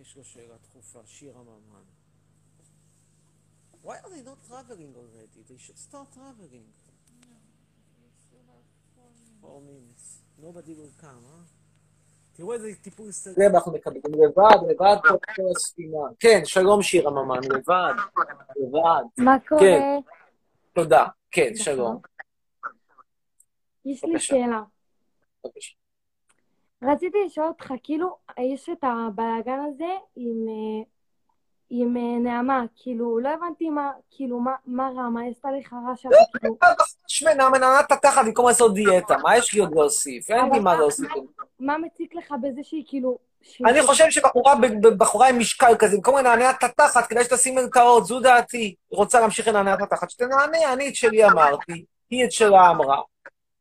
יש 0.00 0.16
לו 0.16 0.24
שאלה 0.24 0.54
דחופה, 0.62 1.00
שירה 1.06 1.42
ממן. 1.42 1.82
Why 3.84 3.96
are 4.04 4.10
they 4.10 4.22
not 4.22 4.40
traveling 4.48 4.94
already? 4.94 5.40
They 5.48 5.58
should 5.58 5.78
start 5.78 6.08
traveling. 6.12 6.66
Four 9.40 9.60
minutes. 9.62 10.06
Nobody 10.38 10.74
will 10.74 10.94
come, 11.02 11.24
אה? 11.32 11.59
תראו 12.40 12.52
איזה 12.52 12.74
טיפול 12.82 13.10
סלב 13.10 13.54
אנחנו 13.54 13.72
מקבלים. 13.72 14.02
לבד, 14.04 14.70
לבד 14.70 14.96
פה 15.02 15.34
כל 15.34 15.42
הספינה. 15.56 15.98
כן, 16.18 16.40
שלום 16.44 16.82
שירה 16.82 17.10
ממן, 17.10 17.38
לבד. 17.44 17.92
לבד. 18.56 19.02
מה 19.18 19.36
קורה? 19.48 19.60
כן. 19.60 19.98
תודה. 20.72 21.06
כן, 21.30 21.50
שלום. 21.54 21.98
יש 23.84 24.04
לי. 24.04 24.18
שאלה. 24.18 24.62
בבקשה. 25.44 25.74
רציתי 26.82 27.18
לשאול 27.26 27.46
אותך, 27.46 27.72
כאילו, 27.82 28.16
יש 28.38 28.68
את 28.68 28.84
הבלאגן 28.84 29.60
הזה 29.68 29.92
עם, 30.16 30.48
אה, 30.48 30.84
עם 31.70 31.96
אה, 31.96 32.18
נעמה, 32.18 32.62
כאילו, 32.76 33.18
לא 33.18 33.28
הבנתי 33.28 33.70
מה, 33.70 33.90
כאילו, 34.10 34.40
מה, 34.40 34.54
מה 34.66 34.90
רע, 34.96 35.08
מה 35.08 35.20
עשתה 35.30 35.48
לך 35.58 35.72
רע 35.72 35.96
שאתה 35.96 36.16
כאילו... 36.38 36.56
שמנה, 37.06 37.48
מנענת 37.48 37.92
התחת 37.92 38.24
במקום 38.24 38.48
לעשות 38.48 38.74
דיאטה. 38.74 39.16
מה 39.22 39.36
יש 39.36 39.54
לי 39.54 39.60
עוד 39.60 39.74
להוסיף? 39.74 40.30
אין 40.30 40.52
לי 40.52 40.60
מה 40.60 40.76
להוסיף. 40.76 41.08
מה 41.60 41.78
מציק 41.78 42.14
לך 42.14 42.34
בזה 42.42 42.60
שהיא 42.62 42.84
כאילו... 42.86 43.18
אני 43.66 43.82
חושב 43.82 44.04
שבחורה 44.10 45.28
עם 45.28 45.38
משקל 45.38 45.76
כזה, 45.78 45.96
במקום 45.96 46.18
לנענע 46.18 46.50
את 46.50 46.64
התחת, 46.64 47.06
כדאי 47.06 47.24
שתשים 47.24 47.58
את 47.58 47.76
האור, 47.76 48.04
זו 48.04 48.20
דעתי. 48.20 48.74
רוצה 48.90 49.20
להמשיך 49.20 49.48
לנענע 49.48 49.74
את 49.74 49.82
התחת, 49.82 50.10
שתנענע, 50.10 50.72
אני 50.72 50.88
את 50.88 50.94
שלי 50.94 51.24
אמרתי, 51.24 51.84
היא 52.10 52.24
את 52.24 52.32
שלה 52.32 52.70
אמרה. 52.70 53.00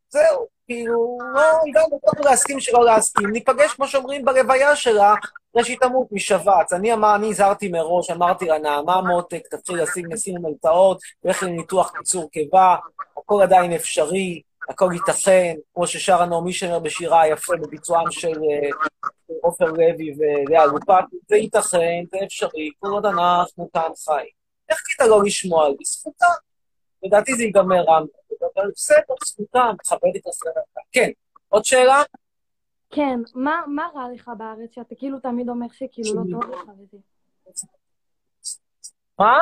זהו, 0.10 0.48
כאילו, 0.70 1.18
לא, 1.34 1.42
הגענו 1.68 2.00
טוב 2.06 2.26
להסכים 2.26 2.60
שלא 2.60 2.86
להסכים. 2.86 3.30
ניפגש, 3.30 3.74
כמו 3.74 3.88
שאומרים, 3.88 4.26
ברוויה 4.26 4.76
שלה, 4.76 5.14
אחרי 5.52 5.64
שהיא 5.64 5.78
תמות 5.80 6.08
משבץ. 6.12 6.74
אני 6.74 6.94
אמר, 6.94 7.16
אני 7.16 7.30
הזהרתי 7.30 7.68
מראש, 7.68 8.10
אמרתי 8.10 8.46
לה, 8.46 8.60
נעמה 8.60 9.02
מותק, 9.02 9.48
תתחיל 9.52 9.82
לשים 9.82 10.06
נשים 10.14 10.36
מלטעות, 10.42 11.00
לך 11.24 11.44
לניתוח 11.44 11.92
קיצור 11.98 12.30
קיבה, 12.32 12.76
הכל 13.18 13.42
עדיין 13.42 13.74
אפשרי, 13.74 14.42
הכל 14.70 14.90
ייתכן, 14.94 15.56
כמו 15.74 15.88
ששרה 15.88 16.26
נעמי 16.26 16.54
שמר 16.54 16.80
בשירה 16.80 17.22
היפה 17.22 17.54
בביצועם 17.56 18.12
של 18.12 18.38
אה, 18.44 18.70
עופר 19.42 19.66
לוי 19.66 20.16
ולאה 20.18 20.66
לופק, 20.66 21.04
זה 21.30 21.36
ייתכן, 21.36 22.04
זה 22.12 22.18
אפשרי, 22.26 22.70
כל 22.80 22.90
עוד 22.90 23.06
אנחנו 23.06 23.70
כאן 23.74 23.90
חיים. 24.06 24.30
איך 24.70 24.80
כדאי 24.88 25.10
לא 25.10 25.24
לשמוע 25.24 25.66
על 25.66 25.72
זה? 25.72 25.92
זכותם. 25.92 26.49
לדעתי 27.04 27.36
זה 27.36 27.44
ייגמר 27.44 27.82
רע, 27.82 28.00
אבל 28.56 28.72
בסדר, 28.72 29.14
זכותם, 29.26 29.76
תכבד 29.84 30.16
את 30.16 30.28
הסרט. 30.28 30.54
כן, 30.92 31.10
עוד 31.50 31.66
שאלה? 31.66 32.02
כן, 32.90 33.20
מה, 33.36 33.62
מה 33.68 33.88
רע 33.96 34.06
לך 34.14 34.32
בארץ, 34.38 34.72
שאתה 34.76 34.96
כאילו 34.96 35.20
תמיד 35.20 35.50
אומר 35.50 35.68
שכאילו 35.72 36.16
לא 36.16 36.22
טוב 36.32 36.52
לך 36.52 36.70
וזה? 36.80 36.98
מה? 39.20 39.34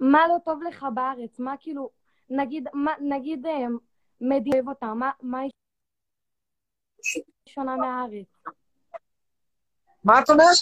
מה 0.00 0.28
לא 0.28 0.34
טוב 0.44 0.62
לך 0.62 0.86
בארץ? 0.94 1.38
מה 1.38 1.54
כאילו, 1.60 1.90
נגיד, 2.30 2.68
מה, 2.72 2.92
נגיד, 3.00 3.46
אה, 3.46 3.66
אוהב 4.20 4.68
אותה, 4.68 4.86
מה, 4.86 5.10
מה 5.22 5.38
היא 5.40 5.50
שונה 7.48 7.76
מהארץ? 7.76 8.26
מה 10.04 10.20
את 10.20 10.30
אומרת? 10.30 10.56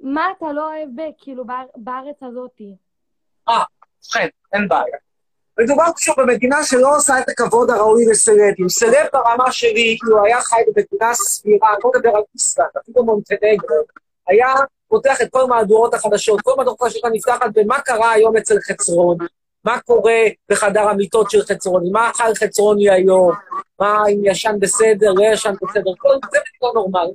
מה 0.00 0.26
אתה 0.36 0.52
לא 0.52 0.74
אוהב, 0.74 0.88
כאילו, 1.18 1.44
באר- 1.44 1.70
בארץ 1.76 2.22
הזאתי? 2.22 2.76
ובכן, 4.06 4.28
אין 4.52 4.68
בעיה. 4.68 4.96
מדובר 5.60 5.82
עכשיו 5.82 6.14
במדינה 6.18 6.64
שלא 6.64 6.96
עושה 6.96 7.18
את 7.18 7.28
הכבוד 7.28 7.70
הראוי 7.70 8.04
לסלבים. 8.06 8.68
סלב 8.68 9.06
ברמה 9.12 9.52
שלי, 9.52 9.98
הוא 10.06 10.20
היה 10.26 10.40
חי 10.40 10.60
במדינה 10.66 11.14
סבירה, 11.14 11.68
אני 11.68 11.78
לא 11.84 11.90
מדבר 11.94 12.16
על 12.16 12.22
איסלנד, 12.34 12.68
אפילו 12.82 13.04
מונטנגרו, 13.04 13.76
היה 14.28 14.54
פותח 14.88 15.22
את 15.22 15.28
כל 15.30 15.44
מהדורות 15.44 15.94
החדשות, 15.94 16.40
כל 16.40 16.54
מהדורות 16.56 16.80
החדשות 16.80 17.04
הנפתחת 17.04 17.50
במה 17.54 17.80
קרה 17.80 18.10
היום 18.10 18.36
אצל 18.36 18.54
חצרון, 18.60 19.16
מה 19.64 19.80
קורה 19.80 20.20
בחדר 20.50 20.88
המיטות 20.88 21.30
של 21.30 21.42
חצרוני, 21.42 21.90
מה 21.90 22.10
אכל 22.10 22.34
חצרוני 22.34 22.90
היום, 22.90 23.32
מה 23.80 24.02
אם 24.08 24.20
ישן 24.24 24.56
בסדר, 24.60 25.12
לא 25.12 25.24
ישן 25.32 25.54
בסדר, 25.62 25.90
כל 25.98 26.08
זה 26.08 26.38
מדינה 26.38 26.72
נורמלית. 26.74 27.14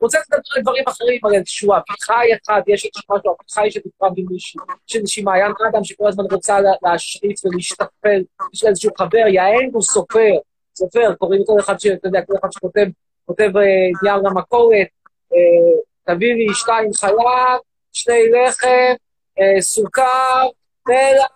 רוצה 0.00 0.18
לדבר 0.18 0.38
על 0.56 0.62
דברים 0.62 0.84
אחרים, 0.88 1.20
על 1.24 1.34
איזשהו 1.34 1.72
אביחי 1.72 2.28
אחד, 2.42 2.62
יש 2.66 2.84
איזשהו 2.84 3.14
משהו, 3.16 3.36
אביחי 3.40 3.70
שדיברה 3.70 4.10
במישהו, 4.16 4.60
יש 4.88 4.96
איזושהי 4.96 5.22
מעיין 5.22 5.52
אדם 5.72 5.84
שכל 5.84 6.08
הזמן 6.08 6.24
רוצה 6.32 6.60
לה- 6.60 6.70
להשריץ 6.82 7.44
ולהשתפל, 7.44 8.22
יש 8.54 8.64
לה 8.64 8.70
איזשהו 8.70 8.90
חבר, 8.98 9.26
יעל 9.28 9.70
הוא 9.72 9.82
סופר, 9.82 10.32
סופר, 10.74 11.14
קוראים 11.14 11.42
לכל 11.42 11.52
אחד, 11.60 11.80
ש- 11.80 11.86
אתה 11.86 12.08
יודע, 12.08 12.22
כל 12.26 12.32
אחד 12.40 12.48
שכותב, 12.52 12.86
כותב 13.26 13.50
אה, 13.56 13.62
נייר 14.02 14.16
למכולת, 14.16 14.88
אה, 15.32 15.80
תביא 16.14 16.34
לי 16.34 16.54
שתיים 16.54 16.92
חלב, 16.92 17.60
שני 17.92 18.22
לחם, 18.30 18.94
אה, 19.40 19.60
סוכר, 19.62 20.46
מלח, 20.88 21.30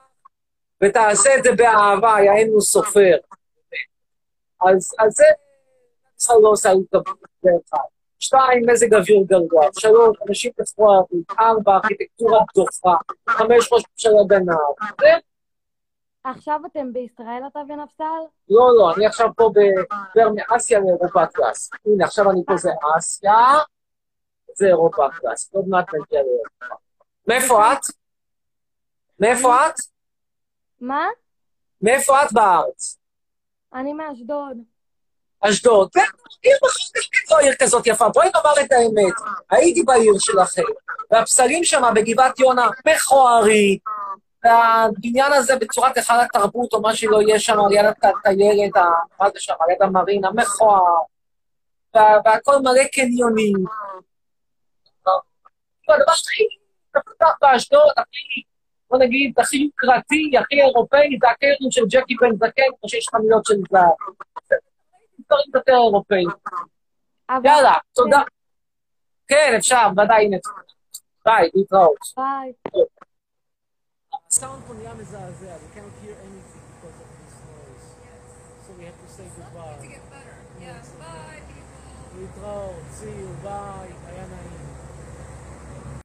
ותעשה 0.83 1.31
את 1.38 1.44
זה 1.44 1.53
באהבה, 1.53 2.16
יעל 2.24 2.48
הוא 2.53 2.61
סופר. 2.61 3.16
אז 4.61 4.94
זה, 5.09 5.24
ישראל 6.20 6.38
לא 6.42 6.48
עושה 6.48 6.70
התאבדות, 6.70 7.18
זה 7.42 7.50
אחד. 7.68 7.94
שתיים, 8.25 8.63
מזג 8.71 8.95
אוויר 8.95 9.23
גרוע. 9.27 9.67
שלוש, 9.79 10.17
אנשים 10.29 10.53
פצוערים. 10.57 11.23
ארבע, 11.41 11.75
ארכיטקטורה 11.75 12.39
דוחה. 12.55 12.97
חמש, 13.29 13.73
ראש 13.73 13.83
ממשלה 13.93 14.21
גנב. 14.27 14.57
זה, 15.01 15.09
עכשיו 16.25 16.61
אתם 16.67 16.93
בישראל, 16.93 17.43
אתה 17.47 17.61
ונפתל? 17.69 18.05
לא, 18.49 18.69
לא, 18.79 18.95
אני 18.97 19.07
עכשיו 19.07 19.29
פה 19.37 19.51
בעבר 19.55 20.31
מאסיה 20.35 20.81
לאירופה 20.81 21.27
קלאס. 21.27 21.71
הנה, 21.87 22.05
עכשיו 22.05 22.31
אני 22.31 22.41
פה 22.47 22.57
זה 22.57 22.71
אסיה, 22.99 23.35
זה 24.55 24.67
אירופה 24.67 25.07
קלאס. 25.21 25.55
עוד 25.55 25.69
מעט 25.69 25.87
נגיע 25.95 26.21
לאירופה. 26.23 26.75
מאיפה 27.29 27.73
את? 27.73 27.81
מאיפה 29.21 29.67
את? 29.67 29.75
מה? 30.81 31.07
מאיפה 31.83 32.23
את 32.23 32.33
בארץ? 32.33 32.98
אני 33.75 33.92
מאשדוד. 33.92 34.73
אשדוד. 35.49 35.88
כן, 35.92 36.01
עיר 36.42 36.57
בחיים 36.63 36.90
לא 37.31 37.38
עיר 37.38 37.55
כזאת 37.55 37.87
יפה. 37.87 38.09
בואי 38.09 38.29
נאמר 38.35 38.53
את 38.61 38.73
האמת. 38.73 39.15
הייתי 39.51 39.83
בעיר 39.83 40.13
שלכם, 40.19 40.63
והפסלים 41.11 41.65
שם 41.65 41.83
בגבעת 41.95 42.38
יונה 42.38 42.69
מכוערים, 42.88 43.79
והבניין 44.45 45.33
הזה 45.33 45.57
בצורת 45.57 45.97
היכל 45.97 46.21
התרבות, 46.21 46.73
או 46.73 46.83
מה 46.83 46.95
שלא 46.97 47.23
יהיה 47.23 47.38
שם, 47.40 47.61
על 47.61 47.73
יד 47.73 47.85
הטיילת, 48.03 48.77
ה- 48.77 48.83
מה 49.21 49.31
זה 49.31 49.40
שם, 49.40 49.55
על 49.61 49.71
יד 49.71 49.83
המרינה, 49.83 50.29
מכוער, 50.35 50.83
וה- 51.95 52.19
והכל 52.25 52.59
מלא 52.59 52.85
קניונים. 52.92 53.55
הכי, 57.97 58.42
בוא 58.90 58.99
נגיד, 58.99 59.33
הכי 59.38 59.57
יוקרתי, 59.57 60.33
הכי 60.40 60.61
אירופאי, 60.63 61.19
זה 61.21 61.29
הקרן 61.31 61.71
של 61.71 61.83
ג'קי 61.90 62.15
בן 62.21 62.37
זקן, 62.37 62.63
כמו 62.81 62.88
שיש 62.88 63.07
חנויות 63.11 63.45
של 63.47 63.55
זהב. 63.71 64.15
דברים 65.27 65.50
יותר 65.54 65.72
אירופאים. 65.72 66.29
אבל... 67.31 67.46
יאללה, 67.46 67.75
תודה. 67.92 68.22
כן, 69.29 69.52
אפשר, 69.56 69.88
ודאי, 69.92 70.25
הנה. 70.25 70.37
ביי, 71.25 71.50
להתראות. 71.54 71.98
ביי. 72.16 72.52
הסאונד 74.29 74.62
פה 74.66 74.75
נהיה 74.75 74.94
מזעזע, 74.94 75.56
we 75.56 75.77
can't 75.77 76.04
hear 76.04 76.14
anything 76.27 76.64
because 76.75 76.98
of 77.04 77.08
this 77.20 77.35
noise. 77.46 77.87
So 78.66 78.70
we 78.79 78.85
have 78.85 78.98
to 79.04 79.08
say 79.16 79.27
goodbye. 79.38 80.04
להתראות, 82.18 82.75
see 83.00 83.04
you, 83.04 83.42
ביי. 83.42 83.84